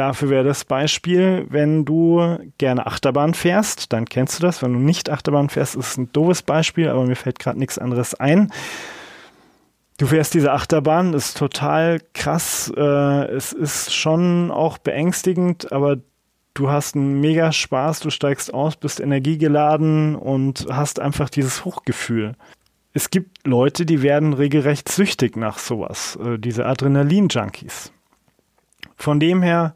Dafür 0.00 0.30
wäre 0.30 0.44
das 0.44 0.64
Beispiel, 0.64 1.44
wenn 1.50 1.84
du 1.84 2.38
gerne 2.56 2.86
Achterbahn 2.86 3.34
fährst, 3.34 3.92
dann 3.92 4.06
kennst 4.06 4.38
du 4.38 4.42
das. 4.42 4.62
Wenn 4.62 4.72
du 4.72 4.78
nicht 4.78 5.10
Achterbahn 5.10 5.50
fährst, 5.50 5.76
ist 5.76 5.98
ein 5.98 6.10
doofes 6.10 6.40
Beispiel, 6.40 6.88
aber 6.88 7.04
mir 7.04 7.16
fällt 7.16 7.38
gerade 7.38 7.58
nichts 7.58 7.78
anderes 7.78 8.14
ein. 8.14 8.50
Du 9.98 10.06
fährst 10.06 10.32
diese 10.32 10.52
Achterbahn, 10.52 11.12
ist 11.12 11.36
total 11.36 12.00
krass. 12.14 12.72
Äh, 12.74 12.80
es 12.80 13.52
ist 13.52 13.94
schon 13.94 14.50
auch 14.50 14.78
beängstigend, 14.78 15.70
aber 15.70 15.98
du 16.54 16.70
hast 16.70 16.96
einen 16.96 17.20
mega 17.20 17.52
Spaß, 17.52 18.00
du 18.00 18.08
steigst 18.08 18.54
aus, 18.54 18.76
bist 18.76 19.00
energiegeladen 19.00 20.16
und 20.16 20.66
hast 20.70 20.98
einfach 20.98 21.28
dieses 21.28 21.66
Hochgefühl. 21.66 22.36
Es 22.94 23.10
gibt 23.10 23.46
Leute, 23.46 23.84
die 23.84 24.00
werden 24.00 24.32
regelrecht 24.32 24.88
süchtig 24.88 25.36
nach 25.36 25.58
sowas, 25.58 26.18
äh, 26.24 26.38
diese 26.38 26.64
Adrenalin-Junkies. 26.64 27.92
Von 29.00 29.18
dem 29.18 29.40
her, 29.40 29.72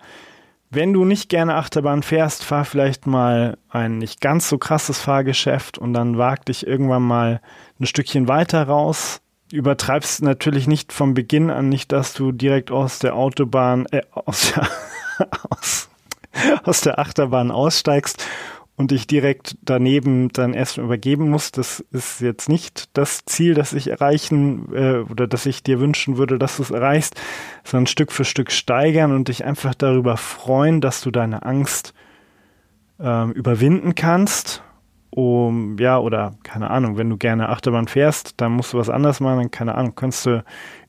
wenn 0.68 0.92
du 0.92 1.06
nicht 1.06 1.30
gerne 1.30 1.54
Achterbahn 1.54 2.02
fährst, 2.02 2.44
fahr 2.44 2.66
vielleicht 2.66 3.06
mal 3.06 3.56
ein 3.70 3.96
nicht 3.96 4.20
ganz 4.20 4.50
so 4.50 4.58
krasses 4.58 5.00
Fahrgeschäft 5.00 5.78
und 5.78 5.94
dann 5.94 6.18
wag 6.18 6.44
dich 6.44 6.66
irgendwann 6.66 7.04
mal 7.04 7.40
ein 7.80 7.86
Stückchen 7.86 8.28
weiter 8.28 8.64
raus. 8.64 9.22
Übertreibst 9.50 10.22
natürlich 10.22 10.66
nicht 10.66 10.92
vom 10.92 11.14
Beginn 11.14 11.50
an, 11.50 11.70
nicht, 11.70 11.90
dass 11.90 12.12
du 12.12 12.32
direkt 12.32 12.70
aus 12.70 12.98
der 12.98 13.16
Autobahn, 13.16 13.86
äh, 13.92 14.02
aus 14.12 14.52
der, 14.52 14.68
aus, 15.50 15.88
aus 16.64 16.82
der 16.82 16.98
Achterbahn 16.98 17.50
aussteigst 17.50 18.22
und 18.76 18.90
ich 18.90 19.06
direkt 19.06 19.56
daneben 19.62 20.30
dann 20.30 20.52
erst 20.52 20.78
übergeben 20.78 21.30
muss. 21.30 21.52
Das 21.52 21.80
ist 21.92 22.20
jetzt 22.20 22.48
nicht 22.48 22.88
das 22.96 23.24
Ziel, 23.24 23.54
das 23.54 23.72
ich 23.72 23.88
erreichen 23.88 24.74
äh, 24.74 24.98
oder 25.10 25.26
das 25.26 25.46
ich 25.46 25.62
dir 25.62 25.78
wünschen 25.80 26.16
würde, 26.16 26.38
dass 26.38 26.56
du 26.56 26.62
es 26.64 26.70
erreichst, 26.70 27.20
sondern 27.62 27.86
Stück 27.86 28.10
für 28.10 28.24
Stück 28.24 28.50
steigern 28.50 29.12
und 29.12 29.28
dich 29.28 29.44
einfach 29.44 29.74
darüber 29.74 30.16
freuen, 30.16 30.80
dass 30.80 31.02
du 31.02 31.10
deine 31.10 31.44
Angst 31.44 31.94
ähm, 33.00 33.32
überwinden 33.32 33.94
kannst. 33.94 34.62
Um, 35.10 35.78
ja, 35.78 36.00
oder 36.00 36.34
keine 36.42 36.70
Ahnung, 36.70 36.96
wenn 36.96 37.08
du 37.08 37.16
gerne 37.16 37.48
Achterbahn 37.48 37.86
fährst, 37.86 38.40
dann 38.40 38.50
musst 38.50 38.72
du 38.72 38.78
was 38.78 38.90
anderes 38.90 39.20
machen, 39.20 39.38
dann 39.38 39.50
keine 39.52 39.76
Ahnung, 39.76 39.94
kannst 39.94 40.26
du 40.26 40.42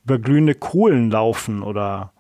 über 0.04 0.18
glühende 0.18 0.56
Kohlen 0.56 1.12
laufen 1.12 1.62
oder 1.62 2.12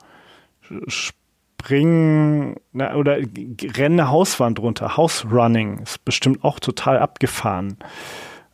springen 1.65 2.57
na, 2.73 2.95
oder 2.95 3.17
rennen 3.17 3.99
eine 3.99 4.11
Hauswand 4.11 4.59
runter. 4.59 4.97
House 4.97 5.25
Running 5.31 5.79
ist 5.79 6.03
bestimmt 6.05 6.43
auch 6.43 6.59
total 6.59 6.99
abgefahren. 6.99 7.77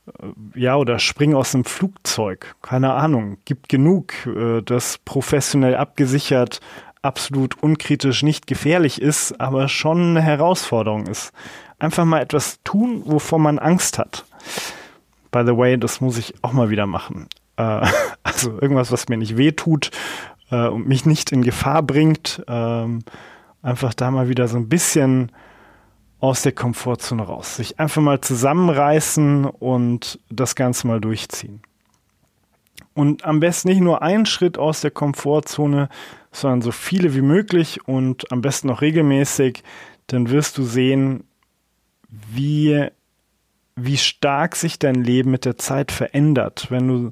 Äh, 0.07 0.59
ja, 0.59 0.77
oder 0.77 0.99
springen 0.99 1.35
aus 1.35 1.53
einem 1.53 1.65
Flugzeug. 1.65 2.55
Keine 2.61 2.93
Ahnung. 2.93 3.37
Gibt 3.45 3.69
genug, 3.69 4.13
äh, 4.25 4.61
das 4.61 4.97
professionell 4.99 5.75
abgesichert, 5.75 6.61
absolut 7.01 7.61
unkritisch 7.61 8.23
nicht 8.23 8.47
gefährlich 8.47 9.01
ist, 9.01 9.39
aber 9.41 9.67
schon 9.67 10.11
eine 10.11 10.21
Herausforderung 10.21 11.07
ist. 11.07 11.33
Einfach 11.79 12.05
mal 12.05 12.21
etwas 12.21 12.59
tun, 12.63 13.01
wovor 13.05 13.39
man 13.39 13.59
Angst 13.59 13.97
hat. 13.97 14.23
By 15.31 15.43
the 15.45 15.57
way, 15.57 15.77
das 15.77 15.99
muss 15.99 16.17
ich 16.17 16.35
auch 16.43 16.53
mal 16.53 16.69
wieder 16.69 16.85
machen. 16.85 17.27
Äh, 17.57 17.87
also 18.23 18.51
irgendwas, 18.61 18.91
was 18.91 19.09
mir 19.09 19.17
nicht 19.17 19.35
weh 19.35 19.51
tut, 19.51 19.91
äh, 20.51 20.67
und 20.67 20.87
mich 20.87 21.05
nicht 21.05 21.31
in 21.31 21.41
Gefahr 21.41 21.81
bringt, 21.81 22.43
ähm, 22.47 22.99
einfach 23.61 23.93
da 23.93 24.11
mal 24.11 24.29
wieder 24.29 24.47
so 24.47 24.57
ein 24.57 24.69
bisschen 24.69 25.31
aus 26.19 26.43
der 26.43 26.51
Komfortzone 26.51 27.23
raus. 27.23 27.55
Sich 27.55 27.79
einfach 27.79 28.01
mal 28.01 28.21
zusammenreißen 28.21 29.45
und 29.45 30.19
das 30.29 30.55
Ganze 30.55 30.87
mal 30.87 31.01
durchziehen. 31.01 31.61
Und 32.93 33.25
am 33.25 33.39
besten 33.39 33.69
nicht 33.69 33.81
nur 33.81 34.01
einen 34.01 34.25
Schritt 34.25 34.57
aus 34.57 34.81
der 34.81 34.91
Komfortzone, 34.91 35.89
sondern 36.31 36.61
so 36.61 36.71
viele 36.71 37.15
wie 37.15 37.21
möglich 37.21 37.87
und 37.87 38.31
am 38.31 38.41
besten 38.41 38.67
noch 38.67 38.81
regelmäßig, 38.81 39.63
dann 40.07 40.29
wirst 40.29 40.57
du 40.57 40.63
sehen, 40.63 41.23
wie, 42.09 42.87
wie 43.75 43.97
stark 43.97 44.55
sich 44.55 44.77
dein 44.77 44.95
Leben 44.95 45.31
mit 45.31 45.45
der 45.45 45.57
Zeit 45.57 45.91
verändert, 45.91 46.67
wenn 46.69 46.87
du 46.87 47.11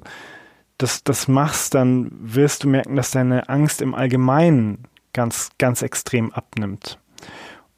das, 0.82 1.04
das 1.04 1.28
machst, 1.28 1.74
dann 1.74 2.10
wirst 2.20 2.64
du 2.64 2.68
merken, 2.68 2.96
dass 2.96 3.10
deine 3.10 3.48
Angst 3.48 3.82
im 3.82 3.94
Allgemeinen 3.94 4.84
ganz, 5.12 5.50
ganz 5.58 5.82
extrem 5.82 6.32
abnimmt. 6.32 6.98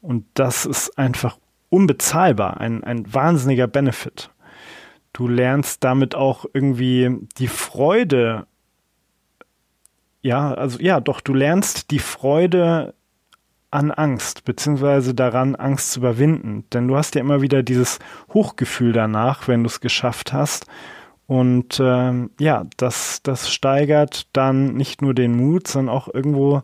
Und 0.01 0.25
das 0.33 0.65
ist 0.65 0.97
einfach 0.97 1.37
unbezahlbar, 1.69 2.59
ein, 2.59 2.83
ein 2.83 3.11
wahnsinniger 3.13 3.67
Benefit. 3.67 4.29
Du 5.11 5.27
lernst 5.27 5.83
damit 5.83 6.15
auch 6.15 6.45
irgendwie 6.53 7.27
die 7.37 7.47
Freude, 7.47 8.47
ja, 10.21 10.53
also 10.53 10.79
ja, 10.79 10.99
doch, 10.99 11.21
du 11.21 11.33
lernst 11.33 11.91
die 11.91 11.99
Freude 11.99 12.93
an 13.71 13.91
Angst, 13.91 14.45
beziehungsweise 14.45 15.15
daran, 15.15 15.55
Angst 15.55 15.93
zu 15.93 15.99
überwinden. 15.99 16.65
Denn 16.71 16.87
du 16.87 16.95
hast 16.95 17.15
ja 17.15 17.21
immer 17.21 17.41
wieder 17.41 17.63
dieses 17.63 17.99
Hochgefühl 18.33 18.93
danach, 18.93 19.47
wenn 19.47 19.63
du 19.63 19.67
es 19.67 19.81
geschafft 19.81 20.31
hast. 20.31 20.67
Und 21.33 21.79
ähm, 21.83 22.29
ja, 22.39 22.67
das, 22.77 23.23
das 23.23 23.51
steigert 23.51 24.27
dann 24.33 24.75
nicht 24.75 25.01
nur 25.01 25.15
den 25.15 25.35
Mut, 25.35 25.67
sondern 25.67 25.95
auch 25.95 26.07
irgendwo 26.07 26.61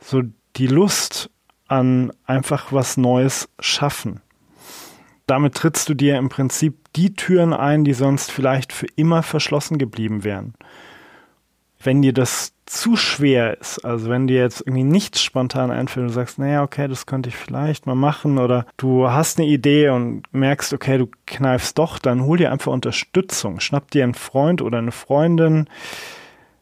so 0.00 0.22
die 0.56 0.66
Lust 0.66 1.30
an 1.68 2.10
einfach 2.26 2.72
was 2.72 2.96
Neues 2.96 3.48
schaffen. 3.60 4.20
Damit 5.28 5.54
trittst 5.54 5.88
du 5.88 5.94
dir 5.94 6.18
im 6.18 6.30
Prinzip 6.30 6.78
die 6.96 7.14
Türen 7.14 7.52
ein, 7.52 7.84
die 7.84 7.92
sonst 7.92 8.32
vielleicht 8.32 8.72
für 8.72 8.88
immer 8.96 9.22
verschlossen 9.22 9.78
geblieben 9.78 10.24
wären. 10.24 10.54
Wenn 11.80 12.02
dir 12.02 12.12
das 12.12 12.51
zu 12.72 12.96
schwer 12.96 13.60
ist, 13.60 13.84
also 13.84 14.08
wenn 14.08 14.26
dir 14.26 14.38
jetzt 14.38 14.62
irgendwie 14.62 14.84
nichts 14.84 15.20
spontan 15.22 15.70
einfällt 15.70 16.04
und 16.04 16.08
du 16.08 16.14
sagst, 16.14 16.38
naja, 16.38 16.62
okay, 16.62 16.88
das 16.88 17.04
könnte 17.04 17.28
ich 17.28 17.36
vielleicht 17.36 17.86
mal 17.86 17.94
machen 17.94 18.38
oder 18.38 18.64
du 18.78 19.10
hast 19.10 19.38
eine 19.38 19.46
Idee 19.46 19.90
und 19.90 20.22
merkst, 20.32 20.72
okay, 20.72 20.96
du 20.96 21.08
kneifst 21.26 21.76
doch, 21.76 21.98
dann 21.98 22.22
hol 22.24 22.38
dir 22.38 22.50
einfach 22.50 22.72
Unterstützung. 22.72 23.60
Schnapp 23.60 23.90
dir 23.90 24.04
einen 24.04 24.14
Freund 24.14 24.62
oder 24.62 24.78
eine 24.78 24.90
Freundin, 24.90 25.68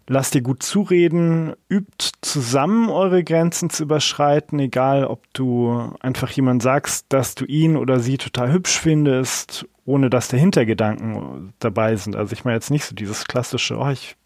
lass 0.08 0.32
dir 0.32 0.42
gut 0.42 0.64
zureden, 0.64 1.52
übt 1.68 2.10
zusammen 2.22 2.90
eure 2.90 3.22
Grenzen 3.22 3.70
zu 3.70 3.84
überschreiten, 3.84 4.58
egal 4.58 5.04
ob 5.04 5.22
du 5.32 5.92
einfach 6.00 6.30
jemand 6.32 6.60
sagst, 6.60 7.06
dass 7.10 7.36
du 7.36 7.44
ihn 7.44 7.76
oder 7.76 8.00
sie 8.00 8.18
total 8.18 8.52
hübsch 8.52 8.80
findest, 8.80 9.64
ohne 9.84 10.10
dass 10.10 10.26
der 10.26 10.40
Hintergedanken 10.40 11.52
dabei 11.60 11.94
sind. 11.94 12.16
Also 12.16 12.32
ich 12.32 12.44
meine 12.44 12.56
jetzt 12.56 12.72
nicht 12.72 12.84
so 12.84 12.96
dieses 12.96 13.26
klassische, 13.26 13.78
oh, 13.78 13.90
ich 13.90 14.16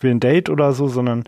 will 0.00 0.12
ein 0.12 0.20
Date 0.20 0.50
oder 0.50 0.72
so, 0.72 0.88
sondern 0.88 1.24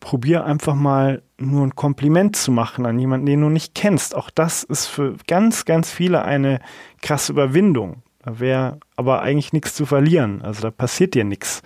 probier 0.00 0.44
einfach 0.44 0.74
mal 0.74 1.22
nur 1.38 1.66
ein 1.66 1.74
Kompliment 1.74 2.36
zu 2.36 2.52
machen 2.52 2.86
an 2.86 2.98
jemanden, 2.98 3.26
den 3.26 3.40
du 3.40 3.48
nicht 3.48 3.74
kennst. 3.74 4.14
Auch 4.14 4.30
das 4.30 4.62
ist 4.62 4.86
für 4.86 5.16
ganz, 5.26 5.64
ganz 5.64 5.90
viele 5.90 6.22
eine 6.22 6.60
krasse 7.02 7.32
Überwindung. 7.32 8.02
Da 8.22 8.40
wäre 8.40 8.78
aber 8.96 9.22
eigentlich 9.22 9.52
nichts 9.52 9.74
zu 9.74 9.86
verlieren. 9.86 10.42
Also 10.42 10.62
da 10.62 10.70
passiert 10.70 11.14
dir 11.14 11.24
nichts, 11.24 11.62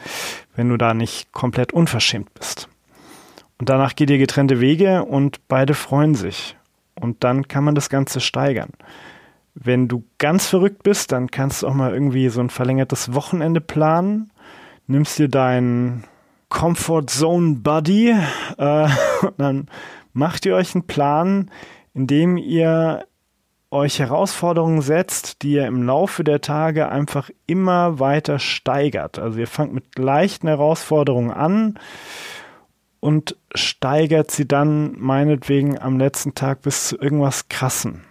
wenn 0.54 0.68
du 0.68 0.76
da 0.76 0.94
nicht 0.94 1.32
komplett 1.32 1.72
unverschämt 1.72 2.32
bist. 2.34 2.68
Und 3.58 3.68
danach 3.68 3.94
geht 3.94 4.10
ihr 4.10 4.18
getrennte 4.18 4.60
Wege 4.60 5.04
und 5.04 5.46
beide 5.48 5.74
freuen 5.74 6.14
sich. 6.14 6.56
Und 6.94 7.24
dann 7.24 7.48
kann 7.48 7.64
man 7.64 7.74
das 7.74 7.88
Ganze 7.88 8.20
steigern. 8.20 8.70
Wenn 9.54 9.88
du 9.88 10.04
ganz 10.18 10.46
verrückt 10.46 10.82
bist, 10.82 11.12
dann 11.12 11.30
kannst 11.30 11.62
du 11.62 11.68
auch 11.68 11.74
mal 11.74 11.92
irgendwie 11.92 12.28
so 12.28 12.40
ein 12.40 12.50
verlängertes 12.50 13.14
Wochenende 13.14 13.60
planen. 13.60 14.30
Nimmst 14.86 15.18
dir 15.18 15.28
deinen 15.28 16.04
Comfort 16.52 17.06
Zone 17.08 17.56
Buddy. 17.56 18.10
Äh, 18.10 18.88
dann 19.38 19.68
macht 20.12 20.44
ihr 20.46 20.54
euch 20.54 20.74
einen 20.74 20.86
Plan, 20.86 21.50
in 21.94 22.06
dem 22.06 22.36
ihr 22.36 23.06
euch 23.70 23.98
Herausforderungen 23.98 24.82
setzt, 24.82 25.42
die 25.42 25.52
ihr 25.52 25.66
im 25.66 25.82
Laufe 25.82 26.24
der 26.24 26.42
Tage 26.42 26.90
einfach 26.90 27.30
immer 27.46 27.98
weiter 27.98 28.38
steigert. 28.38 29.18
Also 29.18 29.40
ihr 29.40 29.46
fangt 29.46 29.72
mit 29.72 29.98
leichten 29.98 30.46
Herausforderungen 30.46 31.30
an 31.30 31.78
und 33.00 33.34
steigert 33.54 34.30
sie 34.30 34.46
dann 34.46 34.94
meinetwegen 34.98 35.78
am 35.78 35.98
letzten 35.98 36.34
Tag 36.34 36.60
bis 36.62 36.88
zu 36.88 36.98
irgendwas 36.98 37.48
Krassen. 37.48 38.04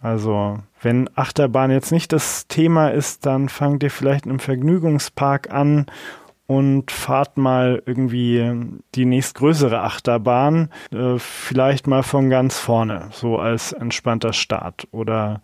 Also 0.00 0.58
wenn 0.82 1.08
Achterbahn 1.16 1.70
jetzt 1.70 1.90
nicht 1.90 2.12
das 2.12 2.46
Thema 2.48 2.88
ist, 2.88 3.24
dann 3.24 3.48
fangt 3.48 3.82
ihr 3.82 3.90
vielleicht 3.90 4.26
einem 4.26 4.40
Vergnügungspark 4.40 5.50
an 5.50 5.86
und 6.48 6.90
fahrt 6.90 7.36
mal 7.36 7.82
irgendwie 7.84 8.54
die 8.94 9.04
nächstgrößere 9.04 9.82
Achterbahn, 9.82 10.70
äh, 10.90 11.18
vielleicht 11.18 11.86
mal 11.86 12.02
von 12.02 12.30
ganz 12.30 12.58
vorne, 12.58 13.10
so 13.12 13.38
als 13.38 13.72
entspannter 13.72 14.32
Start. 14.32 14.88
Oder 14.90 15.42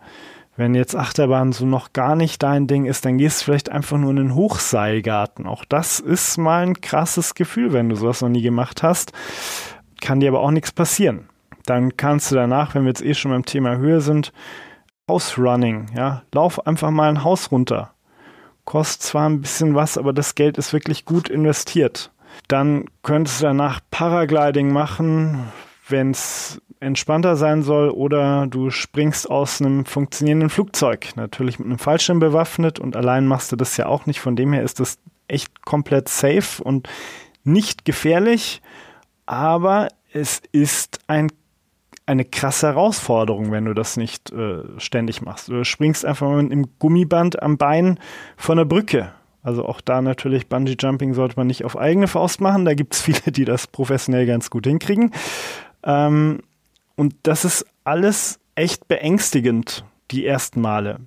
wenn 0.56 0.74
jetzt 0.74 0.96
Achterbahn 0.96 1.52
so 1.52 1.66
noch 1.66 1.92
gar 1.92 2.16
nicht 2.16 2.42
dein 2.42 2.66
Ding 2.66 2.86
ist, 2.86 3.04
dann 3.04 3.18
gehst 3.18 3.42
du 3.42 3.44
vielleicht 3.44 3.70
einfach 3.70 3.98
nur 3.98 4.10
in 4.10 4.16
den 4.16 4.34
Hochseilgarten. 4.34 5.46
Auch 5.46 5.66
das 5.66 6.00
ist 6.00 6.38
mal 6.38 6.62
ein 6.62 6.80
krasses 6.80 7.34
Gefühl, 7.34 7.74
wenn 7.74 7.90
du 7.90 7.96
sowas 7.96 8.22
noch 8.22 8.30
nie 8.30 8.42
gemacht 8.42 8.82
hast. 8.82 9.12
Kann 10.00 10.20
dir 10.20 10.30
aber 10.30 10.40
auch 10.40 10.50
nichts 10.50 10.72
passieren. 10.72 11.28
dann 11.66 11.96
kannst 11.96 12.30
du 12.30 12.34
danach, 12.34 12.74
wenn 12.74 12.82
wir 12.82 12.90
jetzt 12.90 13.04
eh 13.04 13.14
schon 13.14 13.30
beim 13.30 13.46
Thema 13.46 13.76
Höhe 13.76 14.02
sind, 14.02 14.34
House-Running, 15.08 15.86
ja, 15.96 16.22
lauf 16.34 16.66
einfach 16.66 16.90
mal 16.90 17.08
ein 17.08 17.24
Haus 17.24 17.50
runter. 17.50 17.93
Kostet 18.64 19.02
zwar 19.02 19.28
ein 19.28 19.40
bisschen 19.40 19.74
was, 19.74 19.98
aber 19.98 20.12
das 20.12 20.34
Geld 20.34 20.58
ist 20.58 20.72
wirklich 20.72 21.04
gut 21.04 21.28
investiert. 21.28 22.10
Dann 22.48 22.86
könntest 23.02 23.40
du 23.40 23.44
danach 23.46 23.80
Paragliding 23.90 24.72
machen, 24.72 25.52
wenn 25.88 26.10
es 26.10 26.60
entspannter 26.80 27.36
sein 27.36 27.62
soll, 27.62 27.90
oder 27.90 28.46
du 28.46 28.70
springst 28.70 29.30
aus 29.30 29.60
einem 29.60 29.84
funktionierenden 29.86 30.50
Flugzeug, 30.50 31.08
natürlich 31.16 31.58
mit 31.58 31.66
einem 31.66 31.78
Fallschirm 31.78 32.18
bewaffnet 32.18 32.78
und 32.78 32.96
allein 32.96 33.26
machst 33.26 33.52
du 33.52 33.56
das 33.56 33.76
ja 33.76 33.86
auch 33.86 34.06
nicht. 34.06 34.20
Von 34.20 34.36
dem 34.36 34.52
her 34.52 34.62
ist 34.62 34.80
das 34.80 34.98
echt 35.28 35.64
komplett 35.64 36.08
safe 36.08 36.62
und 36.62 36.88
nicht 37.42 37.84
gefährlich, 37.84 38.60
aber 39.26 39.88
es 40.12 40.42
ist 40.52 41.00
ein, 41.06 41.30
eine 42.06 42.24
krasse 42.24 42.68
Herausforderung, 42.68 43.50
wenn 43.50 43.64
du 43.64 43.74
das 43.74 43.96
nicht 43.96 44.30
äh, 44.32 44.62
ständig 44.78 45.22
machst. 45.22 45.48
Du 45.48 45.64
springst 45.64 46.04
einfach 46.04 46.26
mal 46.26 46.42
mit 46.42 46.52
einem 46.52 46.66
Gummiband 46.78 47.42
am 47.42 47.56
Bein 47.56 47.98
von 48.36 48.58
der 48.58 48.64
Brücke. 48.64 49.12
Also 49.42 49.64
auch 49.64 49.80
da 49.80 50.00
natürlich 50.00 50.48
Bungee 50.48 50.76
Jumping 50.78 51.14
sollte 51.14 51.36
man 51.36 51.46
nicht 51.46 51.64
auf 51.64 51.78
eigene 51.78 52.08
Faust 52.08 52.40
machen. 52.40 52.64
Da 52.64 52.74
gibt 52.74 52.94
es 52.94 53.02
viele, 53.02 53.32
die 53.32 53.44
das 53.44 53.66
professionell 53.66 54.26
ganz 54.26 54.50
gut 54.50 54.66
hinkriegen. 54.66 55.12
Ähm, 55.82 56.40
und 56.96 57.14
das 57.22 57.44
ist 57.44 57.66
alles 57.84 58.38
echt 58.54 58.86
beängstigend, 58.88 59.84
die 60.10 60.26
ersten 60.26 60.60
Male 60.60 61.00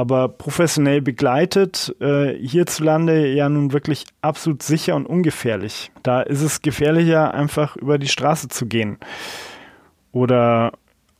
aber 0.00 0.28
professionell 0.28 1.02
begleitet, 1.02 1.94
äh, 2.00 2.34
hierzulande 2.34 3.26
ja 3.28 3.48
nun 3.48 3.72
wirklich 3.72 4.06
absolut 4.22 4.62
sicher 4.62 4.96
und 4.96 5.04
ungefährlich. 5.04 5.90
Da 6.02 6.22
ist 6.22 6.40
es 6.40 6.62
gefährlicher, 6.62 7.34
einfach 7.34 7.76
über 7.76 7.98
die 7.98 8.08
Straße 8.08 8.48
zu 8.48 8.66
gehen. 8.66 8.98
Oder 10.12 10.72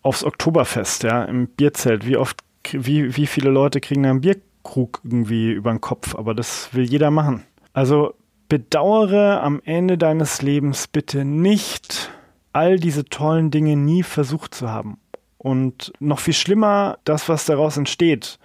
aufs 0.02 0.24
Oktoberfest, 0.24 1.02
ja, 1.04 1.24
im 1.24 1.48
Bierzelt. 1.48 2.06
Wie 2.06 2.16
oft, 2.16 2.38
wie, 2.72 3.16
wie 3.16 3.26
viele 3.26 3.50
Leute 3.50 3.80
kriegen 3.80 4.02
da 4.02 4.10
einen 4.10 4.20
Bierkrug 4.20 5.00
irgendwie 5.04 5.52
über 5.52 5.70
den 5.70 5.80
Kopf? 5.80 6.14
Aber 6.14 6.34
das 6.34 6.72
will 6.74 6.84
jeder 6.84 7.10
machen. 7.10 7.44
Also 7.72 8.14
bedauere 8.48 9.42
am 9.42 9.60
Ende 9.64 9.96
deines 9.96 10.42
Lebens 10.42 10.88
bitte 10.88 11.24
nicht 11.24 12.10
all 12.52 12.78
diese 12.78 13.04
tollen 13.04 13.50
Dinge 13.50 13.76
nie 13.76 14.02
versucht 14.02 14.54
zu 14.54 14.68
haben. 14.68 14.98
Und 15.38 15.92
noch 16.00 16.18
viel 16.18 16.34
schlimmer, 16.34 16.98
das, 17.04 17.28
was 17.28 17.46
daraus 17.46 17.76
entsteht 17.76 18.38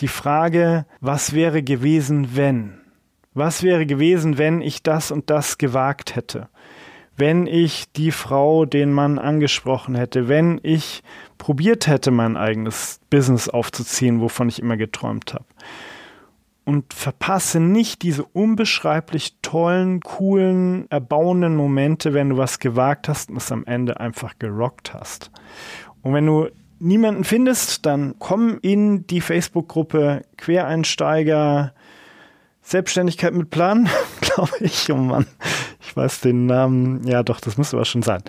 die 0.00 0.08
Frage, 0.08 0.86
was 1.00 1.32
wäre 1.32 1.62
gewesen, 1.62 2.34
wenn? 2.34 2.80
Was 3.34 3.62
wäre 3.62 3.86
gewesen, 3.86 4.38
wenn 4.38 4.60
ich 4.60 4.82
das 4.82 5.10
und 5.10 5.30
das 5.30 5.58
gewagt 5.58 6.16
hätte? 6.16 6.48
Wenn 7.16 7.46
ich 7.46 7.92
die 7.92 8.10
Frau, 8.10 8.64
den 8.64 8.92
Mann 8.92 9.18
angesprochen 9.18 9.94
hätte, 9.94 10.28
wenn 10.28 10.60
ich 10.62 11.02
probiert 11.38 11.86
hätte, 11.86 12.10
mein 12.10 12.36
eigenes 12.36 13.00
Business 13.10 13.48
aufzuziehen, 13.48 14.20
wovon 14.20 14.48
ich 14.48 14.60
immer 14.60 14.76
geträumt 14.76 15.34
habe. 15.34 15.44
Und 16.64 16.94
verpasse 16.94 17.58
nicht 17.58 18.02
diese 18.02 18.24
unbeschreiblich 18.24 19.36
tollen, 19.42 20.00
coolen, 20.00 20.88
erbauenden 20.90 21.56
Momente, 21.56 22.14
wenn 22.14 22.30
du 22.30 22.36
was 22.36 22.60
gewagt 22.60 23.08
hast 23.08 23.30
und 23.30 23.36
es 23.38 23.50
am 23.50 23.64
Ende 23.66 23.98
einfach 23.98 24.38
gerockt 24.38 24.94
hast. 24.94 25.30
Und 26.02 26.14
wenn 26.14 26.26
du 26.26 26.48
niemanden 26.78 27.24
findest, 27.24 27.86
dann 27.86 28.14
komm 28.18 28.58
in 28.62 29.06
die 29.06 29.20
Facebook-Gruppe 29.20 30.22
Quereinsteiger 30.36 31.74
Selbstständigkeit 32.62 33.34
mit 33.34 33.50
Plan, 33.50 33.88
glaube 34.34 34.52
ich. 34.60 34.90
Oh 34.90 34.96
Mann, 34.96 35.26
ich 35.80 35.96
weiß 35.96 36.20
den 36.20 36.46
Namen. 36.46 37.06
Ja, 37.06 37.22
doch, 37.22 37.40
das 37.40 37.58
müsste 37.58 37.76
aber 37.76 37.84
schon 37.84 38.02
sein. 38.02 38.22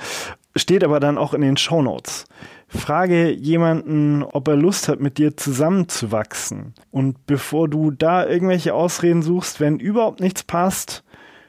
Steht 0.56 0.84
aber 0.84 1.00
dann 1.00 1.18
auch 1.18 1.34
in 1.34 1.42
den 1.42 1.58
Show 1.58 1.82
Notes. 1.82 2.26
Frage 2.68 3.32
jemanden, 3.32 4.24
ob 4.24 4.48
er 4.48 4.56
Lust 4.56 4.88
hat, 4.88 5.00
mit 5.00 5.18
dir 5.18 5.38
zusammenzuwachsen. 5.38 6.74
Und 6.92 7.26
bevor 7.26 7.68
du 7.68 7.92
da 7.92 8.26
irgendwelche 8.26 8.74
Ausreden 8.74 9.22
suchst, 9.22 9.60
wenn 9.60 9.80
überhaupt 9.80 10.20
nichts 10.20 10.44
passt, 10.44 11.04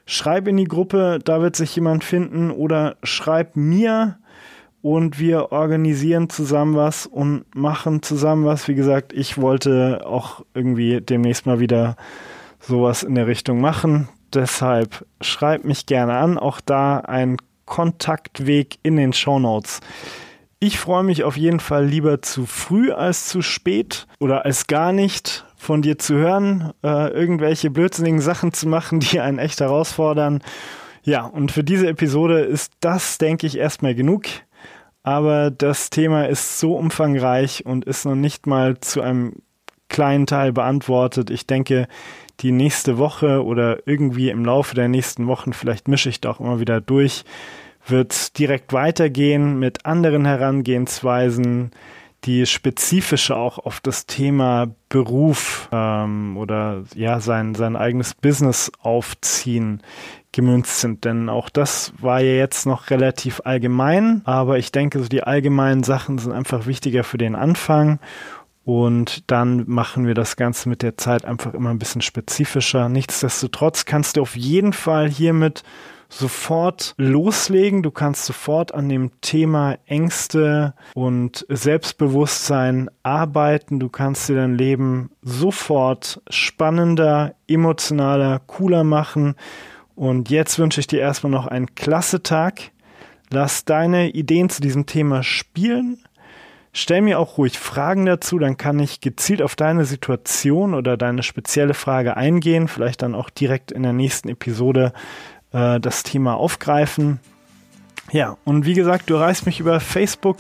schreib 0.06 0.48
in 0.48 0.56
die 0.56 0.64
Gruppe, 0.64 1.18
da 1.24 1.40
wird 1.40 1.56
sich 1.56 1.74
jemand 1.74 2.04
finden 2.04 2.50
oder 2.50 2.96
schreib 3.02 3.56
mir 3.56 4.18
und 4.82 5.18
wir 5.18 5.50
organisieren 5.50 6.28
zusammen 6.28 6.76
was 6.76 7.06
und 7.06 7.46
machen 7.54 8.02
zusammen 8.02 8.44
was. 8.44 8.68
Wie 8.68 8.74
gesagt, 8.74 9.14
ich 9.14 9.38
wollte 9.38 10.02
auch 10.06 10.44
irgendwie 10.52 11.00
demnächst 11.00 11.46
mal 11.46 11.58
wieder 11.58 11.96
sowas 12.60 13.02
in 13.02 13.14
der 13.14 13.26
Richtung 13.26 13.60
machen. 13.60 14.08
Deshalb 14.34 15.06
schreibt 15.20 15.64
mich 15.64 15.86
gerne 15.86 16.14
an. 16.14 16.38
Auch 16.38 16.60
da 16.60 16.98
ein 16.98 17.36
Kontaktweg 17.64 18.78
in 18.82 18.96
den 18.96 19.12
Show 19.12 19.38
Notes. 19.38 19.80
Ich 20.60 20.78
freue 20.78 21.02
mich 21.02 21.24
auf 21.24 21.36
jeden 21.36 21.60
Fall 21.60 21.86
lieber 21.86 22.22
zu 22.22 22.46
früh 22.46 22.92
als 22.92 23.28
zu 23.28 23.42
spät 23.42 24.06
oder 24.20 24.44
als 24.44 24.66
gar 24.66 24.92
nicht 24.92 25.44
von 25.56 25.82
dir 25.82 25.98
zu 25.98 26.14
hören, 26.14 26.72
äh, 26.82 27.08
irgendwelche 27.10 27.70
blödsinnigen 27.70 28.20
Sachen 28.20 28.52
zu 28.52 28.68
machen, 28.68 29.00
die 29.00 29.20
einen 29.20 29.38
echt 29.38 29.60
herausfordern. 29.60 30.42
Ja, 31.02 31.24
und 31.24 31.52
für 31.52 31.64
diese 31.64 31.88
Episode 31.88 32.40
ist 32.40 32.72
das, 32.80 33.18
denke 33.18 33.46
ich, 33.46 33.58
erstmal 33.58 33.94
genug 33.94 34.26
aber 35.04 35.50
das 35.50 35.90
Thema 35.90 36.24
ist 36.24 36.58
so 36.58 36.74
umfangreich 36.76 37.64
und 37.66 37.84
ist 37.84 38.06
noch 38.06 38.14
nicht 38.14 38.46
mal 38.46 38.80
zu 38.80 39.02
einem 39.02 39.34
kleinen 39.88 40.26
Teil 40.26 40.52
beantwortet. 40.52 41.30
Ich 41.30 41.46
denke, 41.46 41.86
die 42.40 42.52
nächste 42.52 42.98
Woche 42.98 43.44
oder 43.44 43.86
irgendwie 43.86 44.30
im 44.30 44.44
Laufe 44.44 44.74
der 44.74 44.88
nächsten 44.88 45.26
Wochen, 45.26 45.52
vielleicht 45.52 45.88
mische 45.88 46.08
ich 46.08 46.20
da 46.20 46.30
auch 46.30 46.40
immer 46.40 46.60
wieder 46.60 46.80
durch, 46.80 47.24
wird 47.86 48.38
direkt 48.38 48.72
weitergehen 48.72 49.58
mit 49.58 49.86
anderen 49.86 50.24
Herangehensweisen, 50.24 51.70
die 52.24 52.46
spezifischer 52.46 53.36
auch 53.36 53.58
auf 53.58 53.80
das 53.80 54.06
Thema 54.06 54.74
Beruf 54.88 55.68
ähm, 55.72 56.36
oder 56.38 56.84
ja 56.94 57.20
sein 57.20 57.54
sein 57.54 57.76
eigenes 57.76 58.14
Business 58.14 58.72
aufziehen 58.80 59.82
gemünzt 60.32 60.80
sind. 60.80 61.04
Denn 61.04 61.28
auch 61.28 61.48
das 61.48 61.92
war 61.98 62.20
ja 62.20 62.34
jetzt 62.34 62.66
noch 62.66 62.90
relativ 62.90 63.42
allgemein, 63.44 64.22
aber 64.24 64.58
ich 64.58 64.72
denke, 64.72 65.00
so 65.00 65.08
die 65.08 65.22
allgemeinen 65.22 65.82
Sachen 65.82 66.18
sind 66.18 66.32
einfach 66.32 66.66
wichtiger 66.66 67.04
für 67.04 67.18
den 67.18 67.34
Anfang. 67.34 68.00
Und 68.64 69.30
dann 69.30 69.64
machen 69.66 70.06
wir 70.06 70.14
das 70.14 70.36
Ganze 70.36 70.68
mit 70.68 70.82
der 70.82 70.96
Zeit 70.96 71.24
einfach 71.24 71.52
immer 71.52 71.70
ein 71.70 71.78
bisschen 71.78 72.00
spezifischer. 72.00 72.88
Nichtsdestotrotz 72.88 73.84
kannst 73.84 74.16
du 74.16 74.22
auf 74.22 74.36
jeden 74.36 74.72
Fall 74.72 75.08
hiermit 75.08 75.62
sofort 76.08 76.94
loslegen. 76.96 77.82
Du 77.82 77.90
kannst 77.90 78.24
sofort 78.24 78.72
an 78.72 78.88
dem 78.88 79.10
Thema 79.20 79.76
Ängste 79.86 80.74
und 80.94 81.44
Selbstbewusstsein 81.48 82.90
arbeiten. 83.02 83.80
Du 83.80 83.88
kannst 83.88 84.28
dir 84.28 84.36
dein 84.36 84.56
Leben 84.56 85.10
sofort 85.22 86.22
spannender, 86.30 87.34
emotionaler, 87.48 88.40
cooler 88.46 88.84
machen. 88.84 89.34
Und 89.94 90.30
jetzt 90.30 90.58
wünsche 90.58 90.80
ich 90.80 90.86
dir 90.86 91.00
erstmal 91.00 91.32
noch 91.32 91.46
einen 91.46 91.74
klasse 91.74 92.22
Tag. 92.22 92.70
Lass 93.30 93.64
deine 93.64 94.10
Ideen 94.10 94.48
zu 94.48 94.60
diesem 94.60 94.86
Thema 94.86 95.22
spielen. 95.22 95.98
Stell 96.76 97.02
mir 97.02 97.20
auch 97.20 97.38
ruhig 97.38 97.56
Fragen 97.56 98.04
dazu, 98.04 98.38
dann 98.38 98.56
kann 98.56 98.80
ich 98.80 99.00
gezielt 99.00 99.40
auf 99.40 99.54
deine 99.54 99.84
Situation 99.84 100.74
oder 100.74 100.96
deine 100.96 101.22
spezielle 101.22 101.72
Frage 101.72 102.16
eingehen, 102.16 102.66
vielleicht 102.66 103.02
dann 103.02 103.14
auch 103.14 103.30
direkt 103.30 103.70
in 103.70 103.84
der 103.84 103.92
nächsten 103.92 104.28
Episode 104.28 104.92
äh, 105.52 105.78
das 105.78 106.02
Thema 106.02 106.34
aufgreifen. 106.34 107.20
Ja, 108.10 108.36
und 108.44 108.66
wie 108.66 108.74
gesagt, 108.74 109.08
du 109.08 109.14
erreichst 109.14 109.46
mich 109.46 109.60
über 109.60 109.78
Facebook 109.78 110.38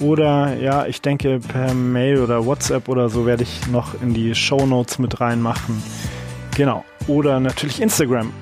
oder 0.00 0.56
ja, 0.56 0.86
ich 0.86 1.00
denke 1.00 1.38
per 1.38 1.72
Mail 1.74 2.18
oder 2.18 2.44
WhatsApp 2.44 2.88
oder 2.88 3.08
so 3.08 3.24
werde 3.24 3.44
ich 3.44 3.68
noch 3.68 3.94
in 4.02 4.14
die 4.14 4.34
Show 4.34 4.66
Notes 4.66 4.98
mit 4.98 5.20
reinmachen. 5.20 5.80
Genau. 6.56 6.84
Oder 7.06 7.38
natürlich 7.38 7.80
Instagram 7.80 8.32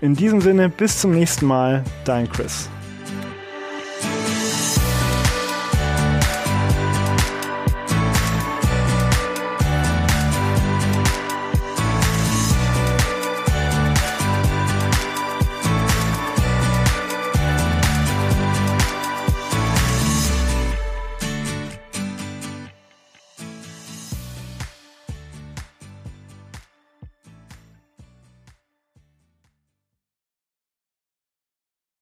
in 0.00 0.14
diesem 0.14 0.40
Sinne, 0.40 0.68
bis 0.68 0.98
zum 0.98 1.12
nächsten 1.12 1.46
Mal, 1.46 1.84
dein 2.04 2.30
Chris. 2.30 2.68